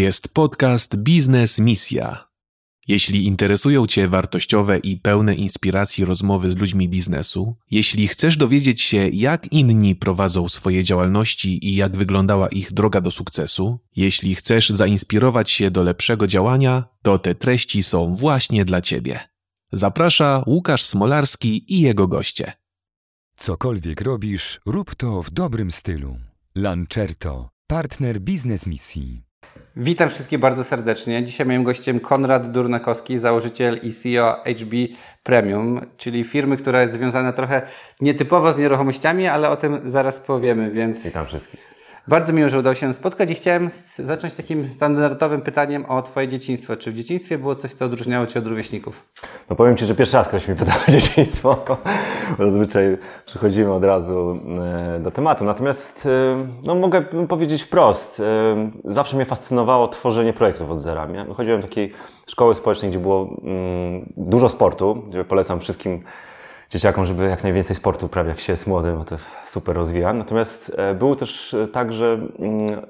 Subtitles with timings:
[0.00, 2.28] jest podcast Biznes Misja.
[2.88, 9.08] Jeśli interesują Cię wartościowe i pełne inspiracji rozmowy z ludźmi biznesu, jeśli chcesz dowiedzieć się,
[9.08, 15.50] jak inni prowadzą swoje działalności i jak wyglądała ich droga do sukcesu, jeśli chcesz zainspirować
[15.50, 19.20] się do lepszego działania, to te treści są właśnie dla Ciebie.
[19.72, 22.52] Zaprasza Łukasz Smolarski i jego goście.
[23.36, 26.16] Cokolwiek robisz, rób to w dobrym stylu.
[26.54, 29.25] Lancerto, partner biznes misji.
[29.78, 31.24] Witam wszystkich bardzo serdecznie.
[31.24, 34.74] Dzisiaj moim gościem Konrad Durnakowski, założyciel i CEO HB
[35.22, 37.62] Premium, czyli firmy, która jest związana trochę
[38.00, 41.02] nietypowo z nieruchomościami, ale o tym zaraz powiemy, więc...
[41.02, 41.75] Witam wszystkich.
[42.08, 46.76] Bardzo miło, że udało się spotkać i chciałem zacząć takim standardowym pytaniem o Twoje dzieciństwo.
[46.76, 49.04] Czy w dzieciństwie było coś, co odróżniało Cię od rówieśników?
[49.50, 51.64] No powiem Ci, że pierwszy raz ktoś mi pytał o dzieciństwo.
[52.38, 54.40] Zazwyczaj przychodzimy od razu
[54.96, 55.44] e, do tematu.
[55.44, 58.24] Natomiast e, no, mogę powiedzieć wprost, e,
[58.84, 61.08] zawsze mnie fascynowało tworzenie projektów od zera.
[61.36, 61.92] Chodziłem do takiej
[62.26, 66.02] szkoły społecznej, gdzie było mm, dużo sportu, gdzie polecam wszystkim
[66.70, 70.12] dzieciakom, żeby jak najwięcej sportu uprawiać, jak się jest młody, bo to super rozwija.
[70.12, 72.86] Natomiast e, było też e, tak, że mm,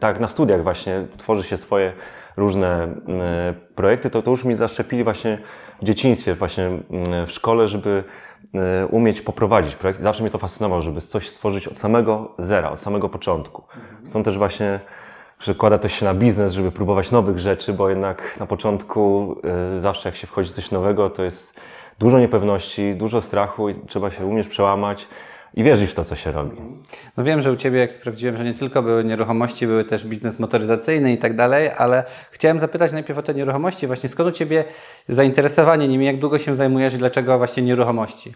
[0.00, 1.92] tak na studiach właśnie tworzy się swoje
[2.36, 5.38] różne e, projekty, to, to już mi zaszczepili właśnie
[5.82, 8.04] w dzieciństwie, właśnie mm, w szkole, żeby
[8.90, 10.00] umieć poprowadzić projekt.
[10.00, 13.62] Zawsze mnie to fascynowało, żeby coś stworzyć od samego zera, od samego początku.
[14.02, 14.80] Stąd też właśnie
[15.38, 19.36] przekłada to się na biznes, żeby próbować nowych rzeczy, bo jednak na początku
[19.78, 21.60] zawsze jak się wchodzi w coś nowego, to jest
[21.98, 25.08] dużo niepewności, dużo strachu i trzeba się umieć przełamać
[25.54, 26.56] i wierzyć w to, co się robi.
[27.16, 30.38] No wiem, że u Ciebie, jak sprawdziłem, że nie tylko były nieruchomości, były też biznes
[30.38, 33.86] motoryzacyjny i tak dalej, ale chciałem zapytać najpierw o te nieruchomości.
[33.86, 34.64] Właśnie skąd u Ciebie
[35.08, 38.34] zainteresowanie nimi, jak długo się zajmujesz i dlaczego właśnie nieruchomości?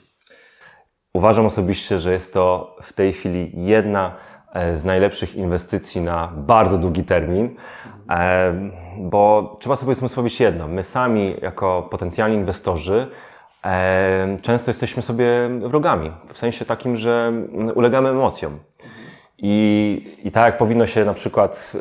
[1.14, 4.16] Uważam osobiście, że jest to w tej chwili jedna
[4.52, 7.56] e, z najlepszych inwestycji na bardzo długi termin,
[8.10, 10.68] e, bo trzeba sobie usposobić jedno.
[10.68, 13.06] My sami, jako potencjalni inwestorzy,
[14.42, 16.12] często jesteśmy sobie wrogami.
[16.32, 17.32] W sensie takim, że
[17.74, 18.58] ulegamy emocjom.
[19.42, 21.72] I, I tak jak powinno się na przykład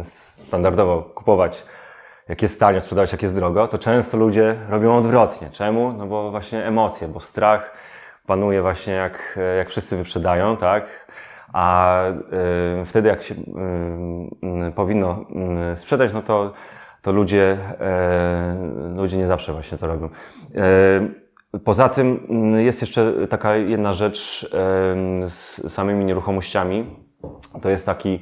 [0.00, 1.64] y, standardowo kupować,
[2.28, 5.50] jak jest tanio, sprzedawać jak jest drogo, to często ludzie robią odwrotnie.
[5.50, 5.92] Czemu?
[5.92, 7.72] No bo właśnie emocje, bo strach
[8.26, 11.12] panuje właśnie jak, jak wszyscy wyprzedają, tak?
[11.52, 12.02] A
[12.82, 15.24] y, wtedy jak się y, powinno
[15.74, 16.52] sprzedać, no to
[17.02, 20.08] to ludzie, e, ludzie nie zawsze właśnie to robią.
[20.54, 26.86] E, poza tym mm, jest jeszcze taka jedna rzecz e, z samymi nieruchomościami.
[27.62, 28.20] To jest taki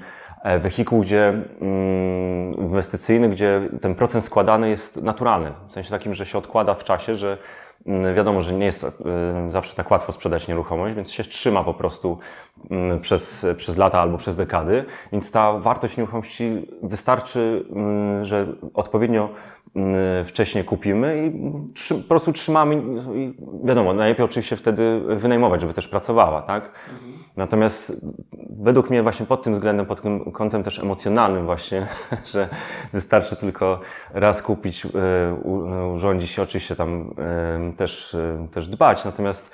[0.60, 5.52] wehikuł, gdzie mm, inwestycyjny, gdzie ten procent składany jest naturalny.
[5.68, 7.38] W sensie takim, że się odkłada w czasie, że
[7.86, 8.88] Mm, wiadomo, że nie jest e,
[9.50, 12.18] zawsze tak łatwo sprzedać nieruchomość, więc się trzyma po prostu
[12.70, 14.84] mm, przez, przez lata albo przez dekady.
[15.12, 17.64] Więc ta wartość nieruchomości wystarczy,
[18.22, 19.28] że odpowiednio
[20.24, 21.32] wcześniej kupimy i
[22.02, 22.82] po prostu trzymamy.
[23.64, 26.72] Wiadomo, najlepiej oczywiście wtedy wynajmować, żeby też pracowała, tak?
[27.36, 28.06] Natomiast
[28.50, 31.86] według mnie właśnie pod tym względem, pod tym kątem też emocjonalnym właśnie,
[32.32, 32.48] że
[32.92, 33.80] wystarczy tylko
[34.14, 34.88] raz kupić, e,
[35.94, 38.16] urządzić się, oczywiście tam e, też,
[38.50, 39.50] też dbać, natomiast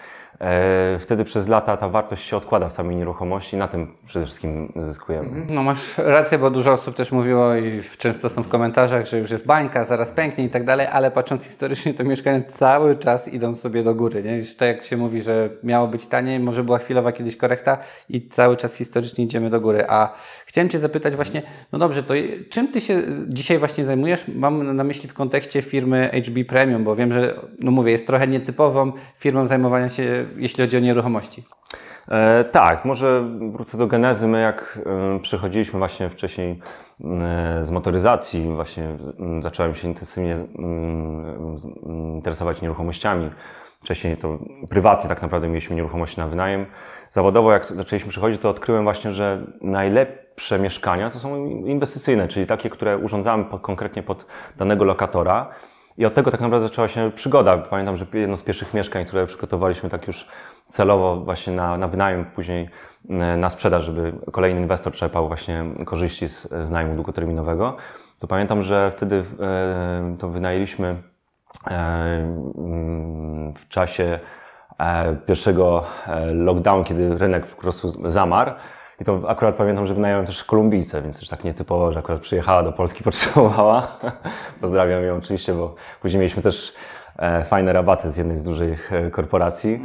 [0.98, 5.28] wtedy przez lata ta wartość się odkłada w samej nieruchomości na tym przede wszystkim zyskujemy.
[5.28, 5.46] Mhm.
[5.50, 9.30] No masz rację, bo dużo osób też mówiło i często są w komentarzach, że już
[9.30, 13.54] jest bańka, zaraz pęknie i tak dalej, ale patrząc historycznie, to mieszkania cały czas idą
[13.54, 14.22] sobie do góry.
[14.22, 14.36] Nie?
[14.36, 17.78] Już tak jak się mówi, że miało być taniej, może była chwilowa kiedyś korekta
[18.08, 19.84] i cały czas historycznie idziemy do góry.
[19.88, 20.14] A
[20.46, 22.14] chciałem Cię zapytać właśnie, no dobrze, to
[22.50, 24.24] czym Ty się dzisiaj właśnie zajmujesz?
[24.34, 28.26] Mam na myśli w kontekście firmy HB Premium, bo wiem, że, no mówię, jest trochę
[28.26, 31.44] nietypową firmą zajmowania się jeśli chodzi o nieruchomości?
[32.08, 34.28] E, tak, może wrócę do genezy.
[34.28, 34.78] My jak
[35.16, 36.60] e, przechodziliśmy właśnie wcześniej
[37.04, 38.88] e, z motoryzacji, właśnie
[39.42, 40.36] zacząłem się intensywnie
[42.14, 43.30] interesować nieruchomościami.
[43.80, 46.66] Wcześniej to prywatnie tak naprawdę mieliśmy nieruchomości na wynajem.
[47.10, 52.70] Zawodowo jak zaczęliśmy przychodzić, to odkryłem właśnie, że najlepsze mieszkania to są inwestycyjne, czyli takie,
[52.70, 54.26] które urządzamy pod, konkretnie pod
[54.56, 55.48] danego lokatora.
[55.98, 57.58] I od tego tak naprawdę zaczęła się przygoda.
[57.58, 60.28] Pamiętam, że jedno z pierwszych mieszkań, które przygotowaliśmy tak już
[60.68, 62.68] celowo właśnie na, na wynajem, później
[63.10, 67.76] e, na sprzedaż, żeby kolejny inwestor czerpał właśnie korzyści z, z najmu długoterminowego,
[68.20, 70.96] to pamiętam, że wtedy e, to wynajęliśmy e,
[73.56, 74.18] w czasie
[74.78, 75.84] e, pierwszego
[76.32, 78.52] lockdownu, kiedy rynek po prostu zamarł.
[79.00, 82.62] I to akurat pamiętam, że wynająłem też Kolumbijce, więc też tak nietypowo, że akurat przyjechała
[82.62, 83.88] do Polski, potrzebowała.
[84.60, 86.74] Pozdrawiam ją oczywiście, bo później mieliśmy też
[87.18, 89.82] e, fajne rabaty z jednej z dużych e, korporacji.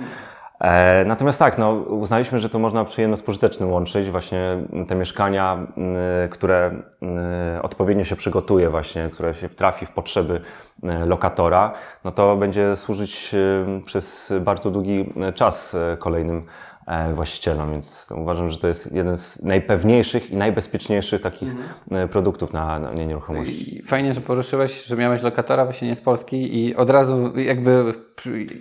[0.60, 3.22] E, natomiast tak, no, uznaliśmy, że to można przyjemno z
[3.62, 4.10] łączyć.
[4.10, 4.58] Właśnie
[4.88, 5.68] te mieszkania,
[6.30, 6.72] które
[7.62, 10.42] odpowiednio się przygotuje, właśnie, które się trafi w potrzeby
[11.06, 11.74] lokatora,
[12.04, 13.36] no to będzie służyć
[13.86, 16.46] przez bardzo długi czas kolejnym
[17.14, 22.10] właścicielom, więc uważam, że to jest jeden z najpewniejszych i najbezpieczniejszych takich mhm.
[22.10, 23.82] produktów na, na nieruchomości.
[23.86, 27.94] Fajnie, że poruszyłeś, że miałeś lokatora właśnie nie z Polski i od razu jakby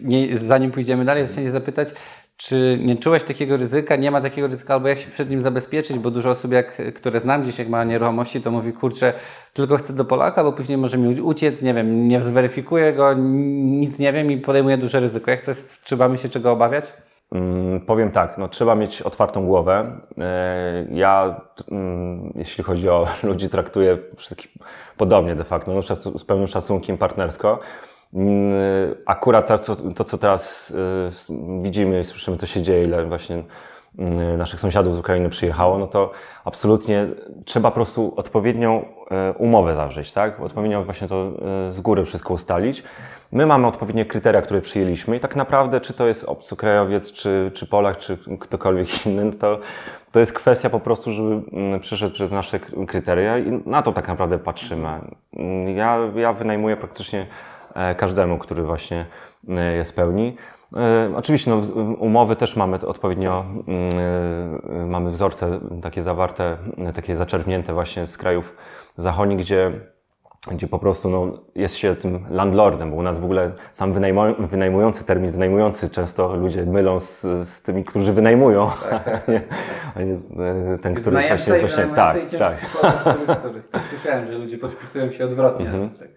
[0.03, 1.89] nie, zanim pójdziemy dalej, chcę się zapytać,
[2.37, 5.99] czy nie czułeś takiego ryzyka, nie ma takiego ryzyka, albo jak się przed nim zabezpieczyć,
[5.99, 9.13] bo dużo osób, jak, które znam gdzieś, jak ma nieruchomości, to mówi, kurczę,
[9.53, 13.99] tylko chcę do Polaka, bo później może mi uciec, nie wiem, nie zweryfikuję go, nic
[13.99, 15.31] nie wiem i podejmuję duże ryzyko.
[15.31, 16.93] Jak to jest, czy mamy się czego obawiać?
[17.33, 20.01] Mm, powiem tak, no, trzeba mieć otwartą głowę.
[20.19, 21.41] E, ja,
[21.71, 24.53] mm, jeśli chodzi o ludzi, traktuję wszystkich
[24.97, 25.83] podobnie de facto, no,
[26.19, 27.59] z pełnym szacunkiem partnersko.
[28.15, 28.53] Mm,
[29.07, 30.73] akurat to, to, co teraz
[31.31, 33.43] e, widzimy i słyszymy, co się dzieje, ile właśnie
[34.39, 36.11] naszych sąsiadów z Ukrainy przyjechało, no to
[36.45, 37.07] absolutnie
[37.45, 40.41] trzeba po prostu odpowiednią e, umowę zawrzeć, tak?
[40.41, 41.31] Odpowiednio właśnie to
[41.71, 42.83] z góry wszystko ustalić.
[43.33, 47.67] My mamy odpowiednie kryteria, które przyjęliśmy i tak naprawdę, czy to jest obcokrajowiec, czy, czy
[47.67, 49.59] Polak, czy ktokolwiek inny, no to,
[50.13, 54.09] to jest kwestia po prostu, żeby mm, przeszedł przez nasze kryteria i na to tak
[54.09, 54.89] naprawdę patrzymy.
[55.75, 57.27] Ja, ja wynajmuję praktycznie
[57.75, 59.07] e, każdemu, który właśnie
[59.77, 60.37] je spełni.
[60.77, 61.57] E, oczywiście no,
[61.99, 66.59] umowy też mamy odpowiednio, mm, mamy wzorce takie zawarte,
[66.95, 68.57] takie zaczerpnięte właśnie z krajów
[68.97, 69.73] zachodnich, gdzie
[70.51, 73.93] gdzie po prostu no, jest się tym landlordem, bo u nas w ogóle sam
[74.39, 79.27] wynajmujący, termin wynajmujący często ludzie mylą z, z tymi, którzy wynajmują, tak, tak.
[79.95, 81.61] a nie e, ten, który właśnie...
[81.61, 82.67] właśnie tak, tak.
[83.91, 85.67] Słyszałem, że ludzie podpisują się odwrotnie.
[85.67, 85.91] Mhm.
[85.91, 86.09] Tak.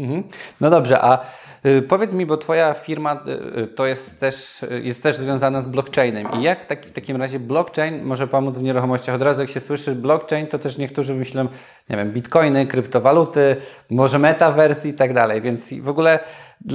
[0.00, 0.22] Mhm.
[0.60, 1.18] No dobrze, a
[1.66, 5.68] y, powiedz mi, bo Twoja firma y, y, to jest też, jest też związana z
[5.68, 6.28] blockchainem.
[6.32, 9.14] I jak taki, w takim razie blockchain może pomóc w nieruchomościach?
[9.14, 11.46] Od razu jak się słyszy blockchain, to też niektórzy myślą,
[11.90, 13.56] nie wiem, bitcoiny, kryptowaluty,
[13.90, 15.40] może metaverse i tak dalej.
[15.40, 16.18] Więc w ogóle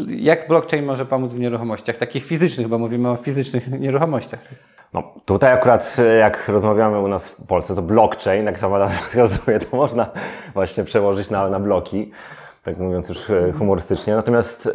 [0.09, 4.39] jak blockchain może pomóc w nieruchomościach takich fizycznych, bo mówimy o fizycznych nieruchomościach?
[4.93, 9.59] No, tutaj akurat jak rozmawiamy u nas w Polsce, to blockchain, jak sama nazwa wskazuje,
[9.59, 10.09] to można
[10.53, 12.11] właśnie przełożyć na, na bloki
[12.65, 14.15] tak mówiąc już e, humorystycznie.
[14.15, 14.69] Natomiast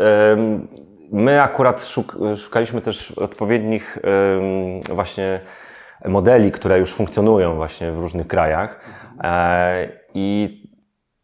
[1.12, 3.98] my akurat szuk szukaliśmy też odpowiednich
[4.94, 5.40] właśnie
[6.04, 8.80] modeli, które już funkcjonują właśnie w różnych krajach.
[9.24, 10.60] E, I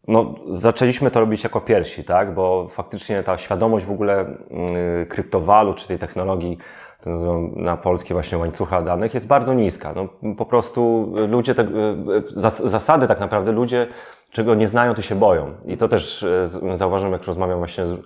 [0.07, 2.33] no, zaczęliśmy to robić jako pierwsi, tak?
[2.33, 4.35] bo faktycznie ta świadomość w ogóle mm,
[5.09, 6.57] kryptowalut czy tej technologii,
[7.03, 9.93] to nazywam na polskie właśnie łańcucha danych, jest bardzo niska.
[9.95, 13.87] No, po prostu ludzie, te, e, zasady tak naprawdę ludzie
[14.31, 15.53] czego nie znają, to się boją.
[15.65, 17.99] I to też e, zauważyłem, jak rozmawiam właśnie z,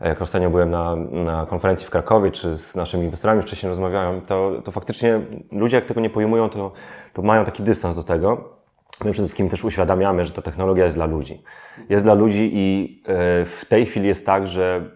[0.00, 4.52] jak ostatnio byłem na, na konferencji w Krakowie, czy z naszymi inwestorami wcześniej rozmawiałem, to,
[4.64, 5.20] to faktycznie
[5.52, 6.72] ludzie, jak tego nie pojmują, to,
[7.12, 8.61] to mają taki dystans do tego.
[9.00, 11.42] My przede wszystkim też uświadamiamy, że ta technologia jest dla ludzi.
[11.88, 14.90] Jest dla ludzi i e, w tej chwili jest tak, że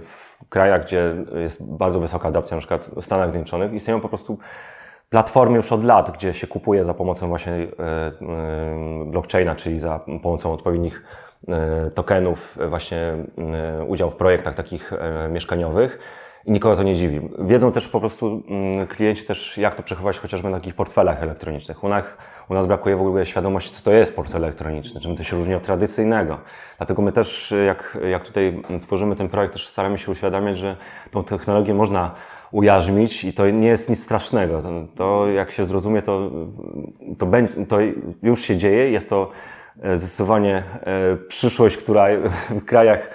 [0.00, 4.38] w krajach, gdzie jest bardzo wysoka adopcja, na przykład w Stanach Zjednoczonych, istnieją po prostu
[5.10, 7.66] platformy już od lat, gdzie się kupuje za pomocą właśnie e,
[9.06, 11.04] blockchaina, czyli za pomocą odpowiednich
[11.48, 13.16] e, tokenów właśnie
[13.88, 14.92] udział w projektach takich
[15.30, 15.98] mieszkaniowych
[16.46, 17.20] i nikogo to nie dziwi.
[17.38, 18.42] Wiedzą też po prostu
[18.88, 21.84] klienci też, jak to przechować chociażby na takich portfelach elektronicznych.
[21.84, 22.04] U nas,
[22.52, 25.54] u nas brakuje w ogóle świadomości, co to jest portfel elektroniczny, czym to się różni
[25.54, 26.38] od tradycyjnego.
[26.76, 30.76] Dlatego my też, jak, jak tutaj tworzymy ten projekt, też staramy się uświadamiać, że
[31.10, 32.14] tą technologię można
[32.50, 34.62] ujarzmić i to nie jest nic strasznego.
[34.94, 36.30] To jak się zrozumie, to,
[37.18, 37.78] to, będzie, to
[38.22, 38.90] już się dzieje.
[38.90, 39.30] Jest to
[39.82, 42.06] e, zdecydowanie e, przyszłość, która
[42.60, 43.10] w krajach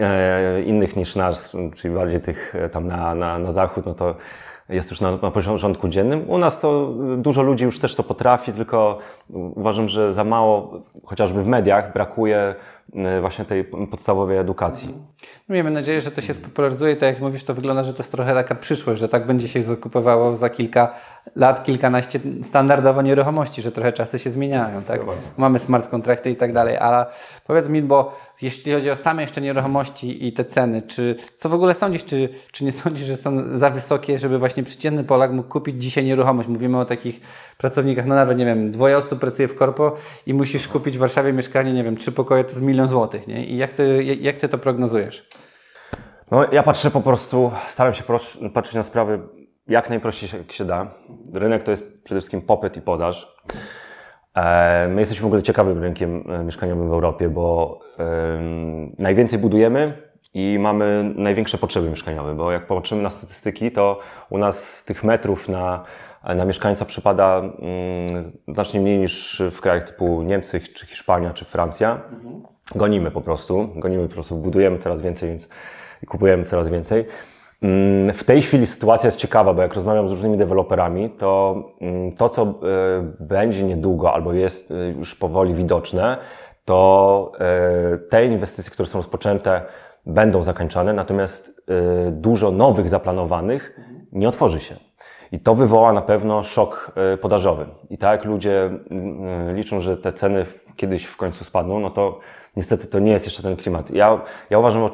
[0.00, 1.38] e, innych niż nasz,
[1.74, 4.14] czyli bardziej tych tam na, na, na zachód, no to
[4.68, 6.30] jest już na, na porządku dziennym.
[6.30, 8.98] U nas to dużo ludzi już też to potrafi, tylko
[9.30, 12.81] uważam, że za mało, chociażby w mediach, brakuje Y,
[13.20, 14.94] właśnie tej podstawowej edukacji.
[15.48, 16.96] No, miejmy nadzieję, że to się spopularyzuje.
[16.96, 19.62] Tak jak mówisz, to wygląda, że to jest trochę taka przyszłość, że tak będzie się
[19.62, 20.94] zakupowało za kilka
[21.36, 24.82] lat, kilkanaście standardowo nieruchomości, że trochę czasy się zmieniają.
[24.82, 25.00] Tak?
[25.36, 27.06] Mamy smart kontrakty i tak dalej, ale
[27.46, 31.54] powiedz mi, bo jeśli chodzi o same jeszcze nieruchomości i te ceny, czy co w
[31.54, 35.48] ogóle sądzisz, czy, czy nie sądzisz, że są za wysokie, żeby właśnie przeciętny Polak mógł
[35.48, 36.48] kupić dzisiaj nieruchomość?
[36.48, 37.20] Mówimy o takich
[37.58, 39.96] pracownikach, no nawet nie wiem, dwoje osób pracuje w korpo
[40.26, 43.44] i musisz kupić w Warszawie mieszkanie, nie wiem, trzy pokoje to z milion złotych, nie?
[43.44, 45.28] I jak ty, jak ty to prognozujesz?
[46.30, 48.04] No, ja patrzę po prostu, staram się
[48.54, 49.20] patrzeć na sprawy
[49.66, 50.94] jak najprościej się, jak się da.
[51.34, 53.36] Rynek to jest przede wszystkim popyt i podaż.
[54.34, 57.78] E, my jesteśmy w ogóle ciekawym rynkiem e, mieszkaniowym w Europie, bo
[58.98, 64.00] najwięcej budujemy i mamy największe potrzeby mieszkaniowe, bo jak popatrzymy na statystyki, to
[64.30, 65.84] u nas tych metrów na,
[66.36, 72.00] na mieszkańca przypada mm, znacznie mniej niż w krajach typu Niemcy, czy Hiszpania, czy Francja.
[72.74, 75.48] Gonimy po prostu, gonimy po prostu, budujemy coraz więcej, więc
[76.06, 77.04] kupujemy coraz więcej.
[77.62, 82.12] Mm, w tej chwili sytuacja jest ciekawa, bo jak rozmawiam z różnymi deweloperami, to mm,
[82.12, 82.52] to, co e,
[83.20, 86.16] będzie niedługo albo jest e, już powoli widoczne,
[86.64, 89.62] to e, te inwestycje, które są rozpoczęte,
[90.06, 91.62] będą zakończone, natomiast
[92.10, 93.80] dużo nowych zaplanowanych
[94.12, 94.76] nie otworzy się.
[95.32, 97.66] I to wywoła na pewno szok podażowy.
[97.90, 100.44] I tak ludzie mm, liczą, że te ceny
[100.76, 102.20] kiedyś w końcu spadną, no to
[102.56, 103.90] niestety to nie jest jeszcze ten klimat.
[103.90, 104.86] Ja, ja uważam e,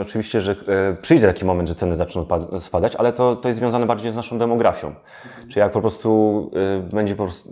[0.00, 2.26] oczywiście, że e, przyjdzie taki moment, że ceny zaczną
[2.60, 4.88] spadać, ale to, to jest związane bardziej z naszą demografią.
[4.88, 5.48] Mhm.
[5.48, 7.50] Czyli jak po prostu e, będzie po prostu,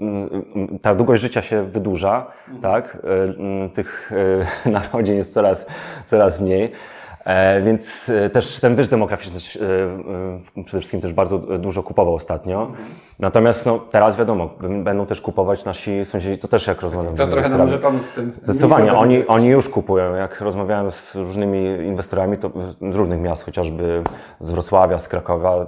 [0.82, 2.60] ta długość życia się wydłuża, mhm.
[2.60, 2.98] tak?
[3.74, 4.12] Tych
[4.66, 5.66] narodzin jest coraz,
[6.06, 6.72] coraz mniej.
[7.24, 9.38] E, więc e, też ten wyż demograficzny
[10.58, 12.62] e, przede wszystkim też bardzo dużo kupował ostatnio.
[12.62, 12.88] Mhm.
[13.18, 14.50] Natomiast no, teraz wiadomo,
[14.84, 18.14] będą też kupować nasi sąsiedzi, to też jak rozmawiam To trochę nam może pomóc w
[18.14, 18.32] tym.
[18.40, 20.14] Zdecydowanie, oni, oni już kupują.
[20.14, 22.50] Jak rozmawiałem z różnymi inwestorami to
[22.90, 24.02] z różnych miast, chociażby
[24.40, 25.66] z Wrocławia, z Krakowa,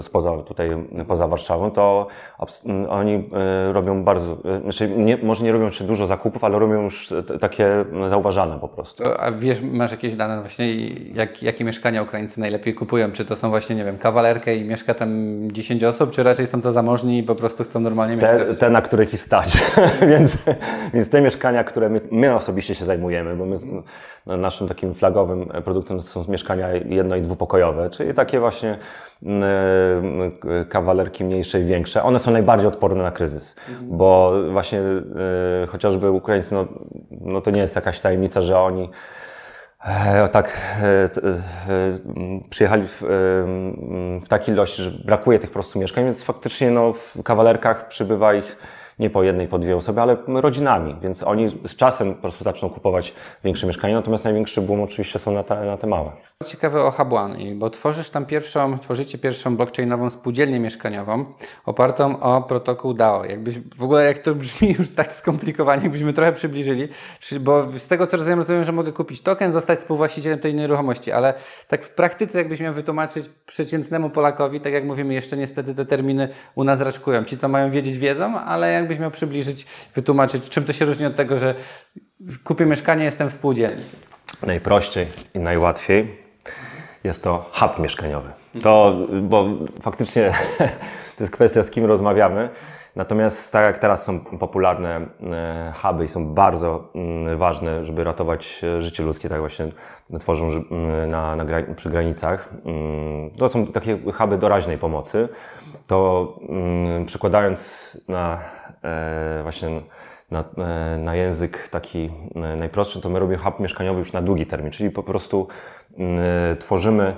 [0.00, 0.70] spoza tutaj,
[1.08, 2.06] poza Warszawą, to
[2.88, 3.30] oni
[3.72, 8.58] robią bardzo, znaczy nie, może nie robią jeszcze dużo zakupów, ale robią już takie zauważane
[8.58, 9.04] po prostu.
[9.18, 13.12] A wiesz, masz jakieś dane właśnie, jak, jakie mieszkania Ukraińcy najlepiej kupują?
[13.12, 16.62] Czy to są właśnie, nie wiem, kawalerkę i mieszka tam 10 osób, czy raczej są
[16.62, 18.58] to zamożni i po prostu chcą normalnie mieszkać?
[18.58, 19.58] Te, na których ich stać.
[20.10, 20.38] więc,
[20.94, 23.56] więc te mieszkania, które my, my osobiście się zajmujemy, bo my,
[24.26, 28.78] no, naszym takim flagowym produktem są mieszkania jedno- i dwupokojowe, czyli takie właśnie
[29.22, 32.02] yy, kawalerki mniejsze i większe.
[32.02, 33.98] One są najbardziej odporne na kryzys, mhm.
[33.98, 36.66] bo właśnie yy, chociażby Ukraińcy, no,
[37.20, 39.17] no to nie jest jakaś tajemnica, że oni E,
[40.32, 41.08] tak, e, e,
[42.50, 43.02] przyjechali w,
[44.24, 48.34] w takiej ilości, że brakuje tych po prostu mieszkań, więc faktycznie no, w kawalerkach przybywa
[48.34, 48.56] ich
[48.98, 52.70] nie po jednej, po dwie osoby, ale rodzinami, więc oni z czasem po prostu zaczną
[52.70, 53.14] kupować
[53.44, 56.12] większe mieszkania, natomiast największy boom oczywiście są na te, na te małe.
[56.46, 61.24] Ciekawe o Habuan, bo tworzysz tam pierwszą, tworzycie pierwszą blockchainową spółdzielnię mieszkaniową
[61.66, 63.24] opartą o protokół DAO.
[63.24, 66.88] Jakbyś, w ogóle jak to brzmi już tak skomplikowanie, jakbyśmy trochę przybliżyli,
[67.40, 71.34] bo z tego co rozumiem, rozumiem, że mogę kupić token, zostać współwłaścicielem tej nieruchomości, ale
[71.68, 76.28] tak w praktyce jakbyś miał wytłumaczyć przeciętnemu Polakowi, tak jak mówimy, jeszcze niestety te terminy
[76.54, 77.24] u nas raczkują.
[77.24, 81.16] Ci, co mają wiedzieć, wiedzą, ale jakbyś miał przybliżyć, wytłumaczyć, czym to się różni od
[81.16, 81.54] tego, że
[82.44, 83.84] kupię mieszkanie, jestem w spółdzielni.
[84.46, 86.22] Najprościej i najłatwiej
[87.04, 88.32] jest to hub mieszkaniowy.
[88.62, 89.46] To, bo
[89.80, 90.32] faktycznie
[91.16, 92.48] to jest kwestia, z kim rozmawiamy.
[92.96, 98.60] Natomiast tak jak teraz są popularne e, huby i są bardzo mm, ważne, żeby ratować
[98.64, 99.66] e, życie ludzkie, tak właśnie
[100.20, 101.44] tworzą mm, na, na,
[101.76, 102.48] przy granicach.
[102.64, 105.28] Mm, to są takie huby doraźnej pomocy.
[105.86, 106.38] To
[107.06, 108.38] przykładając na
[109.42, 109.68] właśnie
[110.30, 110.44] na,
[110.98, 112.10] na język taki
[112.56, 115.48] najprostszy, to my robimy hub mieszkaniowy już na długi termin, czyli po prostu
[116.58, 117.16] tworzymy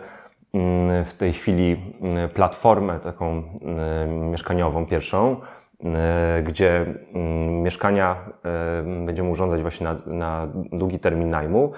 [1.05, 1.95] w tej chwili
[2.35, 3.43] platformę taką
[4.31, 5.37] mieszkaniową pierwszą,
[5.85, 11.73] E, gdzie mm, mieszkania e, będziemy urządzać właśnie na, na długi termin najmu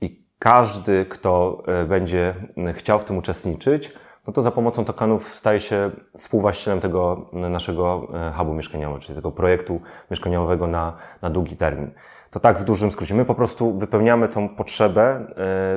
[0.00, 2.34] i każdy, kto e, będzie
[2.72, 3.92] chciał w tym uczestniczyć,
[4.30, 9.80] no to za pomocą tokenów staje się współwłaścicielem tego naszego hubu mieszkaniowego, czyli tego projektu
[10.10, 11.90] mieszkaniowego na, na długi termin.
[12.30, 13.14] To tak w dużym skrócie.
[13.14, 15.26] My po prostu wypełniamy tą potrzebę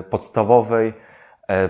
[0.10, 0.94] podstawowej
[1.50, 1.70] E,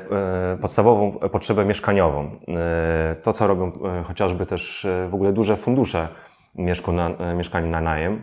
[0.54, 2.32] e, podstawową potrzebę mieszkaniową.
[2.48, 3.72] E, to, co robią
[4.04, 6.08] chociażby też w ogóle duże fundusze
[7.36, 8.22] mieszkań na najem,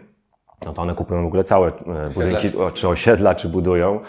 [0.67, 1.73] no to one kupują w ogóle całe
[2.14, 4.00] budynki, czy osiedla, czy budują,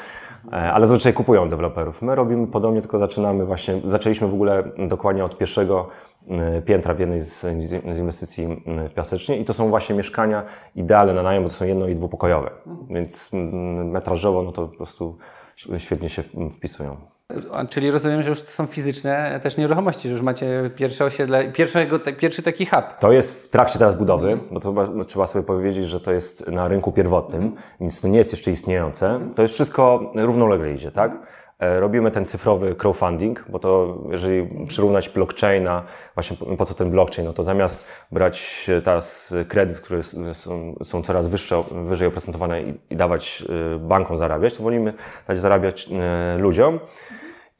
[0.52, 2.02] ale zazwyczaj kupują deweloperów.
[2.02, 5.88] My robimy podobnie, tylko zaczynamy właśnie, zaczęliśmy w ogóle dokładnie od pierwszego
[6.66, 7.46] piętra w jednej z,
[7.98, 10.44] inwestycji w Piasecznie i to są właśnie mieszkania
[10.76, 12.52] idealne na najem, bo to są jedno i dwupokojowe,
[12.90, 13.30] więc
[13.84, 15.18] metrażowo no to po prostu
[15.78, 16.24] świetnie się
[16.56, 16.98] wpisują.
[17.70, 22.00] Czyli rozumiem, że już to są fizyczne też nieruchomości, że już macie pierwsze osiedle, pierwszego,
[22.00, 22.84] pierwszy taki hub.
[23.00, 26.48] To jest w trakcie teraz budowy, bo to no, trzeba sobie powiedzieć, że to jest
[26.48, 29.20] na rynku pierwotnym, więc to nie jest jeszcze istniejące.
[29.36, 31.12] To jest wszystko równolegle idzie, tak?
[31.62, 37.28] E, robimy ten cyfrowy crowdfunding, bo to jeżeli przyrównać blockchaina, właśnie po, co ten blockchain,
[37.28, 40.04] no to zamiast brać teraz kredyt, które
[40.34, 43.44] są, są coraz wyższe, wyżej oprocentowane i, i dawać
[43.76, 44.94] e, bankom zarabiać, to wolimy
[45.28, 46.80] dać zarabiać e, ludziom.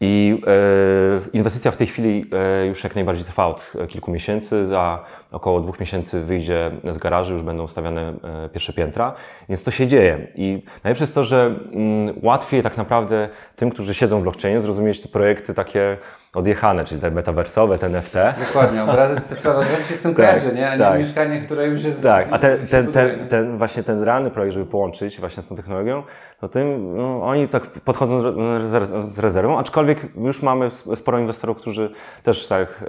[0.04, 4.66] I e, inwestycja w tej chwili e, już jak najbardziej trwa od kilku miesięcy.
[4.66, 9.14] Za około dwóch miesięcy wyjdzie z garaży, już będą ustawiane e, pierwsze piętra,
[9.50, 10.28] więc to się dzieje.
[10.36, 15.02] I najlepsze jest to, że mm, łatwiej tak naprawdę tym, którzy siedzą w blockchainie, zrozumieć
[15.02, 15.98] te projekty takie
[16.36, 18.14] odjechane, czyli te metaversowe, te NFT.
[18.48, 20.70] Dokładnie, obrazek cyfrowy, to się z tym kojarzy, nie?
[20.70, 21.00] A nie tak.
[21.00, 22.04] mieszkanie, które już jest...
[22.04, 25.56] Tak, a ten, ten, ten, ten, właśnie ten realny projekt, żeby połączyć właśnie z tą
[25.56, 26.04] technologią,
[26.40, 31.92] to tym no, oni tak podchodzą z- z rezerwą, aczkolwiek już mamy sporo inwestorów, którzy
[32.24, 32.84] też tak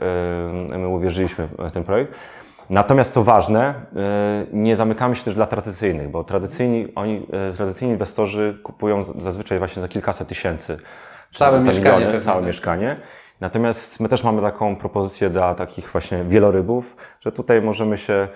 [0.78, 2.14] my uwierzyliśmy w ten projekt.
[2.70, 7.92] Natomiast co ważne, e, nie zamykamy się też dla tradycyjnych, bo tradycyjni, oni, e, tradycyjni
[7.92, 10.76] inwestorzy kupują zazwyczaj właśnie za kilkaset tysięcy.
[11.32, 12.46] Całe mieszkanie miliony, Całe tak.
[12.46, 12.96] mieszkanie.
[13.40, 18.28] Natomiast my też mamy taką propozycję dla takich właśnie wielorybów, że tutaj możemy się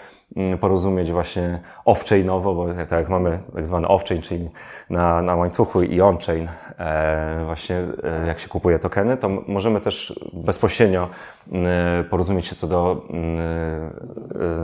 [0.61, 4.51] porozumieć właśnie off-chainowo, bo tak jak mamy tak zwany off-chain, czyli
[4.91, 10.21] na, na łańcuchu i on-chain, e, właśnie e, jak się kupuje tokeny, to możemy też
[10.33, 11.09] bezpośrednio
[11.53, 13.41] mm, porozumieć się co do mm,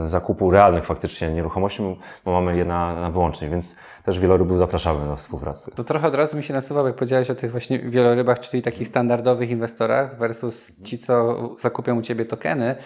[0.05, 1.83] e, zakupu realnych faktycznie nieruchomości,
[2.25, 5.71] bo mamy je na, na wyłączność, więc też wielorybów zapraszamy do współpracy.
[5.75, 8.89] To trochę od razu mi się nasuwa, jak powiedziałeś o tych właśnie wielorybach, czyli takich
[8.89, 12.77] standardowych inwestorach versus ci, co zakupią u Ciebie tokeny,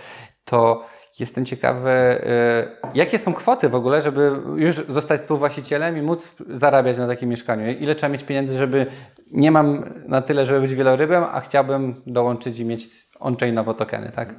[0.45, 0.85] to
[1.21, 6.99] jestem ciekawy, y, jakie są kwoty w ogóle, żeby już zostać współwłaścicielem i móc zarabiać
[6.99, 7.71] na takim mieszkaniu?
[7.71, 8.87] Ile trzeba mieć pieniędzy, żeby
[9.33, 14.35] nie mam na tyle, żeby być wielorybem, a chciałbym dołączyć i mieć on-chainowo tokeny, tak?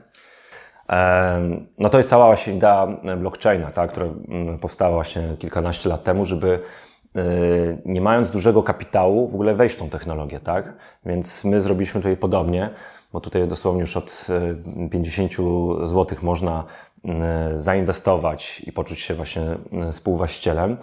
[1.80, 6.26] No to jest cała właśnie idea blockchaina, tak, która mm, powstała właśnie kilkanaście lat temu,
[6.26, 6.60] żeby
[7.18, 10.74] y, nie mając dużego kapitału w ogóle wejść w tą technologię, tak?
[11.06, 12.70] Więc my zrobiliśmy tutaj podobnie,
[13.14, 14.28] bo tutaj dosłownie już od
[14.86, 15.32] y, 50
[15.84, 16.66] zł można
[17.06, 17.10] y,
[17.60, 19.58] zainwestować i poczuć się właśnie
[19.90, 20.78] y, współwłaścicielem.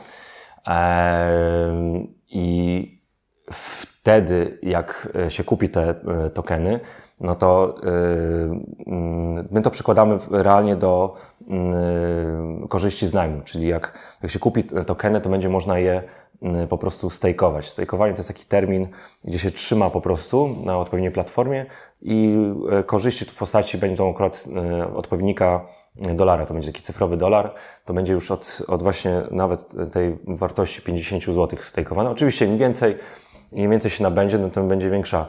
[0.64, 1.96] Em,
[2.28, 2.98] I
[3.52, 6.80] wtedy, jak e, się kupi te e, tokeny,
[7.20, 7.90] no to e,
[8.86, 11.14] mm, my to przekładamy realnie do
[11.48, 16.02] mm, korzyści z najmu, czyli jak, jak się kupi tokeny, to będzie można je
[16.68, 17.68] po prostu stejkować.
[17.68, 18.88] Stejkowanie to jest taki termin,
[19.24, 21.66] gdzie się trzyma po prostu na odpowiedniej platformie
[22.02, 22.36] i
[22.70, 27.94] e, korzyści w postaci będą akurat e, odpowiednika dolara, to będzie taki cyfrowy dolar, to
[27.94, 32.10] będzie już od, od właśnie nawet tej wartości 50 zł stejkowane.
[32.10, 32.96] Oczywiście im więcej,
[33.52, 35.26] im więcej się nabędzie, no tym będzie większa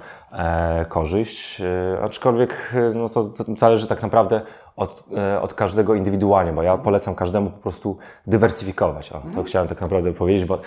[0.89, 4.41] korzyść, e, aczkolwiek e, no to, to zależy tak naprawdę
[4.75, 9.11] od, e, od każdego indywidualnie, bo ja polecam każdemu po prostu dywersyfikować.
[9.11, 10.59] O, to chciałem tak naprawdę powiedzieć, bo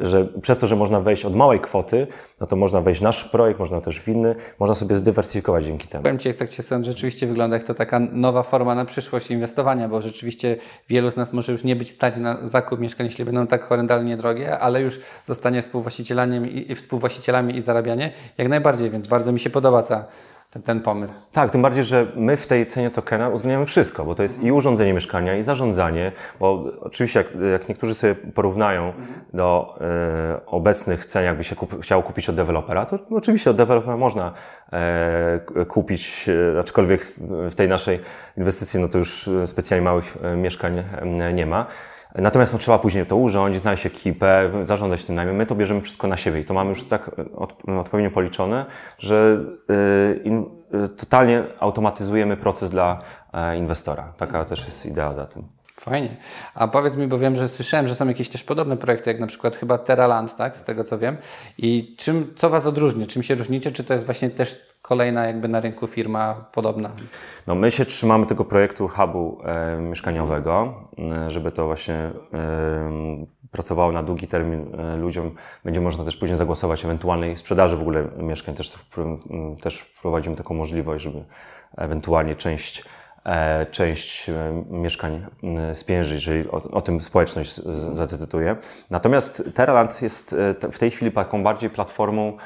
[0.00, 2.06] że przez to, że można wejść od małej kwoty,
[2.40, 5.88] no to można wejść w nasz projekt, można też w inny, można sobie zdywersyfikować dzięki
[5.88, 6.02] temu.
[6.02, 9.30] Powiem Ci, jak tak się sam rzeczywiście wygląda, jak to taka nowa forma na przyszłość
[9.30, 10.56] inwestowania, bo rzeczywiście
[10.88, 14.16] wielu z nas może już nie być stać na zakup mieszkań, jeśli będą tak horrendalnie
[14.16, 19.40] drogie, ale już zostanie współwłaścicielami i, i współwłaścicielami i zarabianie jak najbardziej, więc bardzo mi
[19.40, 20.04] się podoba ta,
[20.50, 21.12] ten, ten pomysł.
[21.32, 24.52] Tak, tym bardziej, że my w tej cenie tokena uwzględniamy wszystko, bo to jest i
[24.52, 28.92] urządzenie mieszkania, i zarządzanie, bo oczywiście jak, jak niektórzy sobie porównają
[29.34, 33.96] do e, obecnych cen, jakby się kup, chciało kupić od dewelopera, to oczywiście od dewelopera
[33.96, 34.32] można
[34.72, 37.04] e, kupić, e, aczkolwiek
[37.50, 38.00] w tej naszej
[38.36, 41.66] inwestycji, no to już specjalnie małych e, mieszkań e, nie ma.
[42.14, 45.36] Natomiast no, trzeba później to urządzić, znaleźć ekipę, zarządzać tym najmem.
[45.36, 48.66] My to bierzemy wszystko na siebie i to mamy już tak od, odpowiednio policzone,
[48.98, 50.60] że y, in,
[50.96, 54.12] totalnie automatyzujemy proces dla e, inwestora.
[54.16, 55.59] Taka też jest idea za tym.
[55.80, 56.16] Fajnie.
[56.54, 59.26] A powiedz mi, bo wiem, że słyszałem, że są jakieś też podobne projekty, jak na
[59.26, 60.56] przykład chyba Terraland, tak?
[60.56, 61.16] Z tego co wiem.
[61.58, 63.06] I czym, co Was odróżni?
[63.06, 63.72] Czym się różnicie?
[63.72, 66.90] Czy to jest właśnie też kolejna jakby na rynku firma podobna?
[67.46, 72.12] No, my się trzymamy tego projektu hubu e, mieszkaniowego, e, żeby to właśnie e,
[73.50, 75.34] pracowało na długi termin e, ludziom.
[75.64, 78.54] Będzie można też później zagłosować ewentualnej sprzedaży w ogóle mieszkań.
[78.54, 78.78] Też,
[79.60, 81.24] też wprowadzimy taką możliwość, żeby
[81.76, 82.84] ewentualnie część
[83.70, 88.56] część e, mieszkań m, spiężyć, jeżeli o, o tym społeczność z- zadecyduje.
[88.90, 92.36] Natomiast Terraland jest e, w tej chwili taką bardziej platformą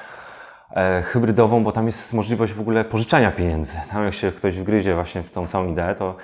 [0.77, 3.77] e, hybrydową, bo tam jest możliwość w ogóle pożyczania pieniędzy.
[3.91, 6.15] Tam jak się ktoś wgryzie właśnie w tą całą ideę, to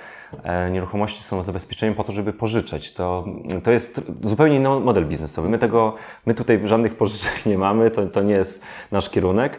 [0.43, 2.93] e, nieruchomości są zabezpieczeniem po to, żeby pożyczać.
[2.93, 3.25] To,
[3.63, 5.49] to jest zupełnie inny model biznesowy.
[5.49, 8.61] My tego, my tutaj żadnych pożyczek nie mamy, to, to nie jest
[8.91, 9.57] nasz kierunek.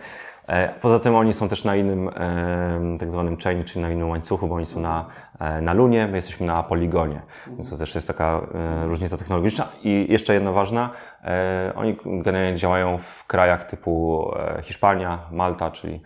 [0.53, 4.09] E, Poza tym oni są też na innym e, tak zwanym chainie, czyli na innym
[4.09, 5.07] łańcuchu, bo oni są na,
[5.39, 8.41] e, na Lunie, my jesteśmy na Poligonie, więc to też jest taka
[8.85, 9.69] różnica technologiczna.
[9.83, 10.91] I jeszcze jedna ważna,
[11.75, 14.27] oni generalnie działają w krajach typu
[14.63, 16.03] Hiszpania, Malta, czyli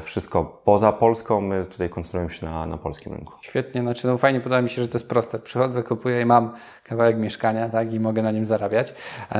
[0.00, 3.32] wszystko poza Polską, my tutaj koncentrujemy się na, na polskim rynku.
[3.40, 5.38] Świetnie, znaczy no fajnie podoba mi się, że to jest proste.
[5.38, 6.52] Przychodzę, kupuję i mam
[6.84, 8.94] kawałek mieszkania, tak, i mogę na nim zarabiać.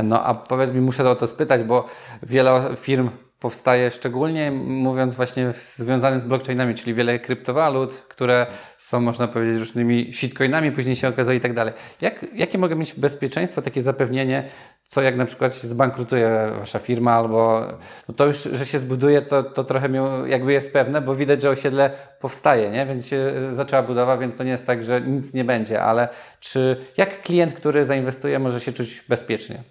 [0.05, 1.87] No a powiedz mi, muszę o to spytać, bo
[2.23, 3.11] wiele firm
[3.41, 8.47] powstaje szczególnie mówiąc właśnie związanym z blockchainami, czyli wiele kryptowalut, które
[8.79, 11.75] są można powiedzieć różnymi shitcoinami, później się okazuje i tak dalej.
[12.01, 14.49] Jak, jakie mogę mieć bezpieczeństwo, takie zapewnienie,
[14.89, 17.67] co jak na przykład się zbankrutuje wasza firma albo
[18.09, 21.43] no to już, że się zbuduje, to, to trochę mi jakby jest pewne, bo widać,
[21.43, 22.85] że osiedle powstaje, nie?
[22.85, 26.09] więc się zaczęła budowa, więc to nie jest tak, że nic nie będzie, ale
[26.41, 29.63] czy jak klient, który zainwestuje może się czuć bezpiecznie?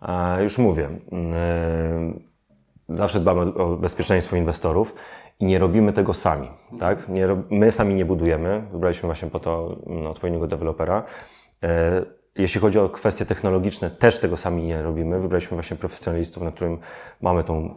[0.00, 0.88] A, już mówię.
[1.12, 2.33] Yy,
[2.88, 4.94] zawsze dbamy o bezpieczeństwo inwestorów
[5.40, 6.48] i nie robimy tego sami.
[6.80, 7.08] Tak?
[7.08, 8.66] Nie, my sami nie budujemy.
[8.72, 11.02] Wybraliśmy właśnie po to mm, odpowiedniego dewelopera.
[12.38, 15.20] Jeśli chodzi o kwestie technologiczne, też tego sami nie robimy.
[15.20, 16.78] Wybraliśmy właśnie profesjonalistów, na którym
[17.20, 17.74] mamy tą,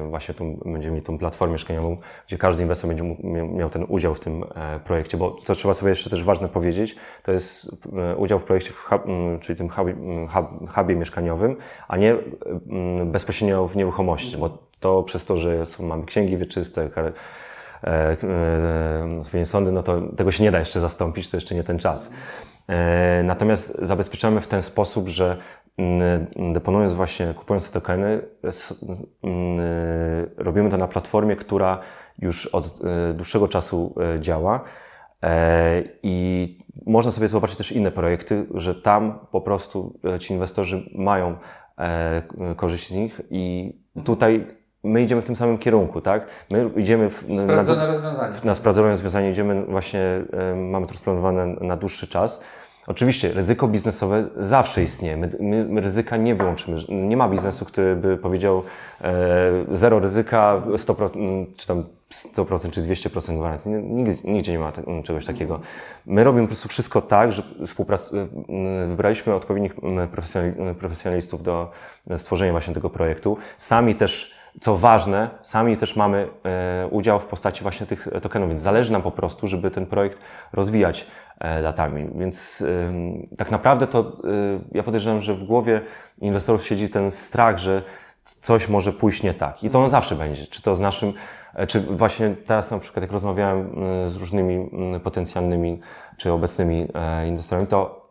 [0.00, 4.14] yy, właśnie tą, będziemy mieli tą platformę mieszkaniową, gdzie każdy inwestor będzie miał ten udział
[4.14, 8.16] w tym e, projekcie, bo co trzeba sobie jeszcze też ważne powiedzieć, to jest e,
[8.16, 9.02] udział w projekcie, w hub,
[9.40, 9.94] czyli tym hubie,
[10.28, 11.56] hub, hubie mieszkaniowym,
[11.88, 12.16] a nie
[13.06, 18.16] bezpośrednio w nieruchomości, bo to przez to, że są, mamy księgi wieczyste, e,
[19.34, 22.10] e, sądy, no to tego się nie da jeszcze zastąpić, to jeszcze nie ten czas.
[22.68, 25.36] E, natomiast zabezpieczamy w ten sposób, że
[25.78, 28.22] mm, deponując właśnie, kupując te tokeny,
[29.22, 29.60] mm,
[30.36, 31.78] robimy to na platformie, która
[32.18, 34.60] już od e, dłuższego czasu e, działa.
[36.02, 41.36] I można sobie zobaczyć też inne projekty, że tam po prostu ci inwestorzy mają
[42.56, 44.46] korzyść z nich i tutaj
[44.84, 46.26] my idziemy w tym samym kierunku, tak?
[46.50, 48.34] My idziemy w, sprawdzone na, rozwiązanie.
[48.44, 50.24] na sprawdzone rozwiązanie, idziemy właśnie,
[50.56, 52.42] mamy to rozplanowane na dłuższy czas.
[52.86, 55.16] Oczywiście ryzyko biznesowe zawsze istnieje.
[55.16, 55.30] My,
[55.68, 56.80] my, ryzyka nie wyłączymy.
[56.88, 58.62] Nie ma biznesu, który by powiedział
[59.00, 59.12] e,
[59.72, 61.84] zero ryzyka, 100%, czy tam
[62.34, 63.70] 100% czy 200% gwarancji.
[63.70, 65.60] Nigdzie, nigdzie nie ma te, czegoś takiego.
[66.06, 68.12] My robimy po prostu wszystko tak, że współprac...
[68.88, 69.74] wybraliśmy odpowiednich
[70.78, 71.70] profesjonalistów do
[72.16, 73.36] stworzenia właśnie tego projektu.
[73.58, 78.62] Sami też co ważne, sami też mamy e, udział w postaci właśnie tych tokenów, więc
[78.62, 80.20] zależy nam po prostu, żeby ten projekt
[80.52, 81.06] rozwijać
[81.40, 82.08] e, latami.
[82.14, 82.64] Więc
[83.38, 84.12] tak naprawdę to e,
[84.72, 85.80] ja podejrzewam, że w głowie
[86.20, 87.82] inwestorów siedzi ten strach, że
[88.22, 89.64] coś może pójść nie tak.
[89.64, 90.46] I to on zawsze będzie.
[90.46, 91.12] Czy to z naszym,
[91.68, 93.70] czy właśnie teraz na przykład jak rozmawiałem
[94.06, 94.70] z różnymi
[95.02, 95.80] potencjalnymi
[96.16, 96.88] czy obecnymi
[97.26, 98.01] inwestorami, to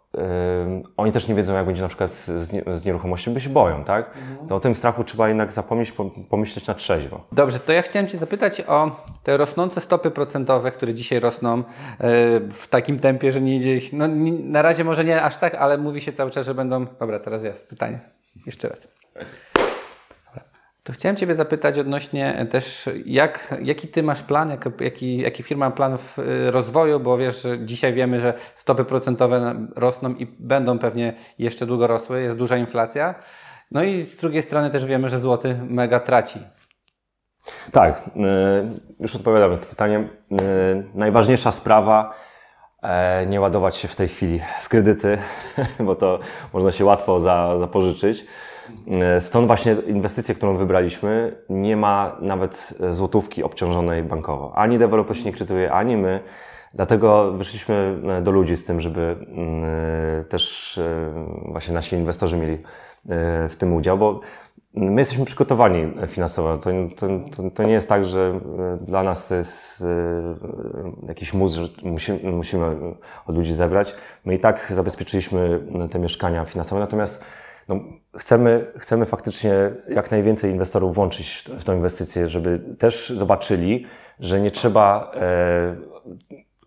[0.98, 4.08] oni też nie wiedzą, jak będzie na przykład z, nieruchomością, bo się boją, tak?
[4.08, 4.48] Mhm.
[4.48, 5.94] To o tym strachu trzeba jednak zapomnieć,
[6.30, 7.24] pomyśleć na trzeźwo.
[7.32, 11.64] Dobrze, to ja chciałem Cię zapytać o te rosnące stopy procentowe, które dzisiaj rosną e,
[12.52, 14.08] w takim tempie, że nie idzie ich, no
[14.44, 16.86] na razie może nie aż tak, ale mówi się cały czas, że będą...
[17.00, 18.00] Dobra, teraz jest pytanie.
[18.46, 18.88] Jeszcze raz.
[20.84, 25.70] To chciałem Ciebie zapytać odnośnie też, jak, jaki Ty masz plan, jak, jaki, jaki firma
[25.70, 30.26] ma plan w y, rozwoju, bo wiesz, że dzisiaj wiemy, że stopy procentowe rosną i
[30.40, 33.16] będą pewnie jeszcze długo rosły, jest duża inflacja.
[33.72, 36.40] No i z drugiej strony też wiemy, że złoty mega traci.
[37.72, 40.10] Tak, y, już odpowiadam na to pytanie.
[40.94, 42.14] Najważniejsza sprawa,
[42.84, 45.18] e, nie ładować się w tej chwili w kredyty,
[45.80, 46.20] bo to
[46.54, 47.20] można się łatwo
[47.60, 48.22] zapożyczyć.
[48.22, 48.51] E,
[49.20, 54.52] stąd właśnie inwestycja, którą wybraliśmy, nie ma nawet złotówki obciążonej bankowo.
[54.56, 56.20] Ani deweloper się nie kredytuje, ani my.
[56.74, 59.64] Dlatego wyszliśmy e, do ludzi z tym, żeby mm,
[60.20, 60.80] e, też
[61.46, 62.58] właśnie nasi inwestorzy mieli
[63.50, 64.20] w tym udział, bo
[64.74, 66.58] my jesteśmy przygotowani finansowo.
[66.58, 68.40] To, to, to, nie jest tak, że
[68.82, 69.84] dla nas to jest
[71.08, 71.68] jakiś mus, że
[72.24, 72.76] musimy
[73.26, 73.96] od ludzi zebrać.
[74.26, 75.60] My i tak zabezpieczyliśmy
[75.92, 77.26] te mieszkania finansowe, natomiast
[77.72, 77.82] no,
[78.18, 79.54] chcemy, chcemy faktycznie
[79.90, 83.86] jak najwięcej inwestorów włączyć w tę inwestycję, żeby też zobaczyli,
[84.20, 85.76] że nie trzeba e,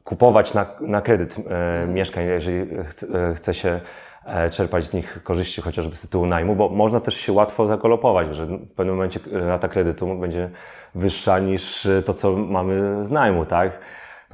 [0.04, 3.80] kupować na, na kredyt e, mieszkań, jeżeli chce, chce się
[4.26, 8.36] e, czerpać z nich korzyści chociażby z tytułu najmu, bo można też się łatwo zakolopować,
[8.36, 10.50] że w pewnym momencie rata kredytu będzie
[10.94, 13.78] wyższa niż to, co mamy z najmu, tak?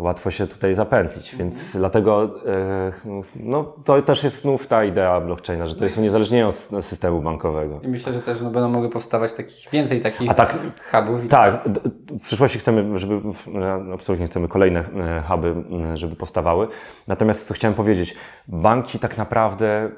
[0.00, 1.36] To łatwo się tutaj zapętlić.
[1.36, 1.80] Więc mhm.
[1.80, 2.92] dlatego e,
[3.36, 7.80] no, to też jest znów ta idea blockchaina, że to jest uniezależnienie od systemu bankowego.
[7.82, 10.58] I myślę, że też no, będą mogły powstawać takich, więcej takich A tak,
[10.92, 11.20] hubów.
[11.28, 11.68] Tak,
[12.08, 15.54] w przyszłości chcemy, żeby, no, absolutnie chcemy kolejne e, huby,
[15.94, 16.68] żeby powstawały.
[17.06, 18.14] Natomiast co chciałem powiedzieć,
[18.48, 19.90] banki tak naprawdę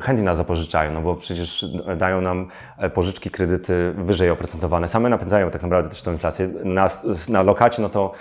[0.00, 4.88] chętnie nas zapożyczają, no bo przecież dają nam e, pożyczki, kredyty wyżej oprocentowane.
[4.88, 6.48] Same napędzają tak naprawdę też tę inflację.
[6.64, 6.86] Na,
[7.28, 8.12] na lokacie, no to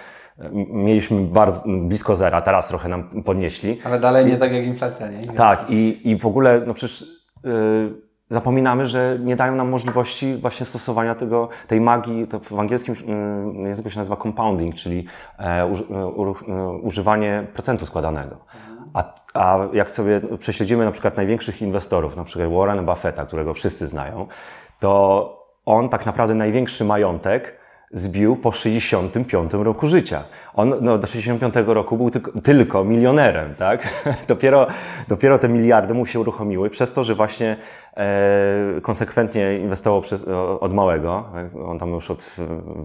[0.69, 3.79] mieliśmy bardzo blisko zera, teraz trochę nam podnieśli.
[3.83, 5.23] Ale dalej nie tak jak inflacja, nie?
[5.23, 7.05] Tak, i, i w ogóle, no przecież
[7.43, 7.51] yy,
[8.29, 12.95] zapominamy, że nie dają nam możliwości właśnie stosowania tego, tej magii, to w angielskim
[13.63, 15.05] yy, języku się nazywa compounding, czyli
[15.39, 15.73] e, u,
[16.21, 16.35] u,
[16.83, 18.37] używanie procentu składanego.
[18.93, 23.87] A, a jak sobie prześledzimy na przykład największych inwestorów, na przykład Warren Buffetta, którego wszyscy
[23.87, 24.27] znają,
[24.79, 27.57] to on tak naprawdę największy majątek
[27.91, 30.23] zbił po 65 roku życia.
[30.53, 34.03] On no, do 65 roku był tylko, tylko milionerem, tak?
[34.27, 34.67] dopiero,
[35.07, 37.57] dopiero te miliardy mu się uruchomiły przez to, że właśnie
[37.97, 40.25] e, konsekwentnie inwestował przez,
[40.59, 41.25] od małego.
[41.65, 42.23] On tam już od,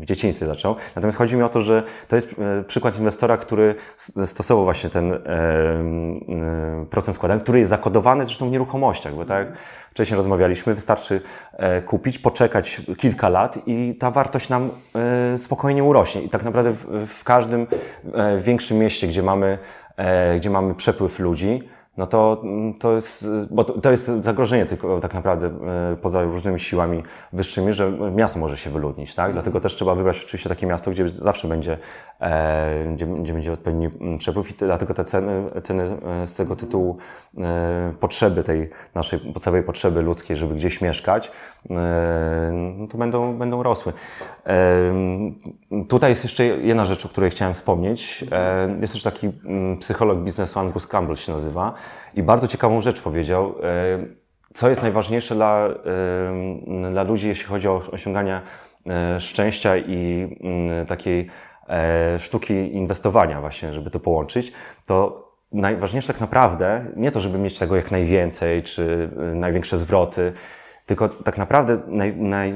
[0.01, 0.77] w dzieciństwie zaczął.
[0.97, 3.75] Natomiast chodzi mi o to, że to jest e, przykład inwestora, który
[4.25, 9.53] stosował właśnie ten e, e, procent składanek, który jest zakodowany zresztą w nieruchomościach, bo tak
[9.93, 11.21] wcześniej rozmawialiśmy, wystarczy
[11.53, 14.71] e, kupić, poczekać kilka lat i ta wartość nam
[15.37, 16.23] spokojnie urośnie.
[16.23, 17.67] I tak naprawdę w, w każdym
[18.15, 19.59] e, większym mieście, gdzie mamy,
[20.37, 22.43] gdzie mamy przepływ ludzi, no to,
[22.79, 27.03] to jest, bo to, to, jest zagrożenie tylko tak naprawdę e, poza różnymi siłami
[27.33, 29.33] wyższymi, że miasto może się wyludnić, tak?
[29.33, 31.79] Dlatego też trzeba wybrać oczywiście takie miasto, gdzie zawsze będzie,
[32.21, 35.83] e, gdzie, gdzie będzie odpowiedni przepływ i dlatego te ceny, ceny
[36.23, 36.97] e, z tego tytułu
[37.39, 41.33] e, potrzeby tej naszej podstawowej potrzeby ludzkiej, żeby gdzieś mieszkać,
[41.71, 43.93] e, no to będą, będą rosły.
[44.47, 44.93] E,
[45.89, 48.25] tutaj jest jeszcze jedna rzecz, o której chciałem wspomnieć.
[48.81, 49.29] jest też taki
[49.81, 51.75] psycholog biznesu Angus Campbell się nazywa,
[52.15, 53.55] i bardzo ciekawą rzecz powiedział.
[53.63, 54.23] E,
[54.55, 58.41] co jest najważniejsze dla, e, dla ludzi, jeśli chodzi o osiąganie
[58.87, 61.31] e, szczęścia i mm, takiej
[62.19, 64.53] sztuki inwestowania właśnie, żeby to połączyć,
[64.87, 70.33] to najważniejsze tak naprawdę nie to, żeby mieć tego jak najwięcej, czy największe zwroty,
[70.87, 72.55] tylko tak naprawdę naj, naj,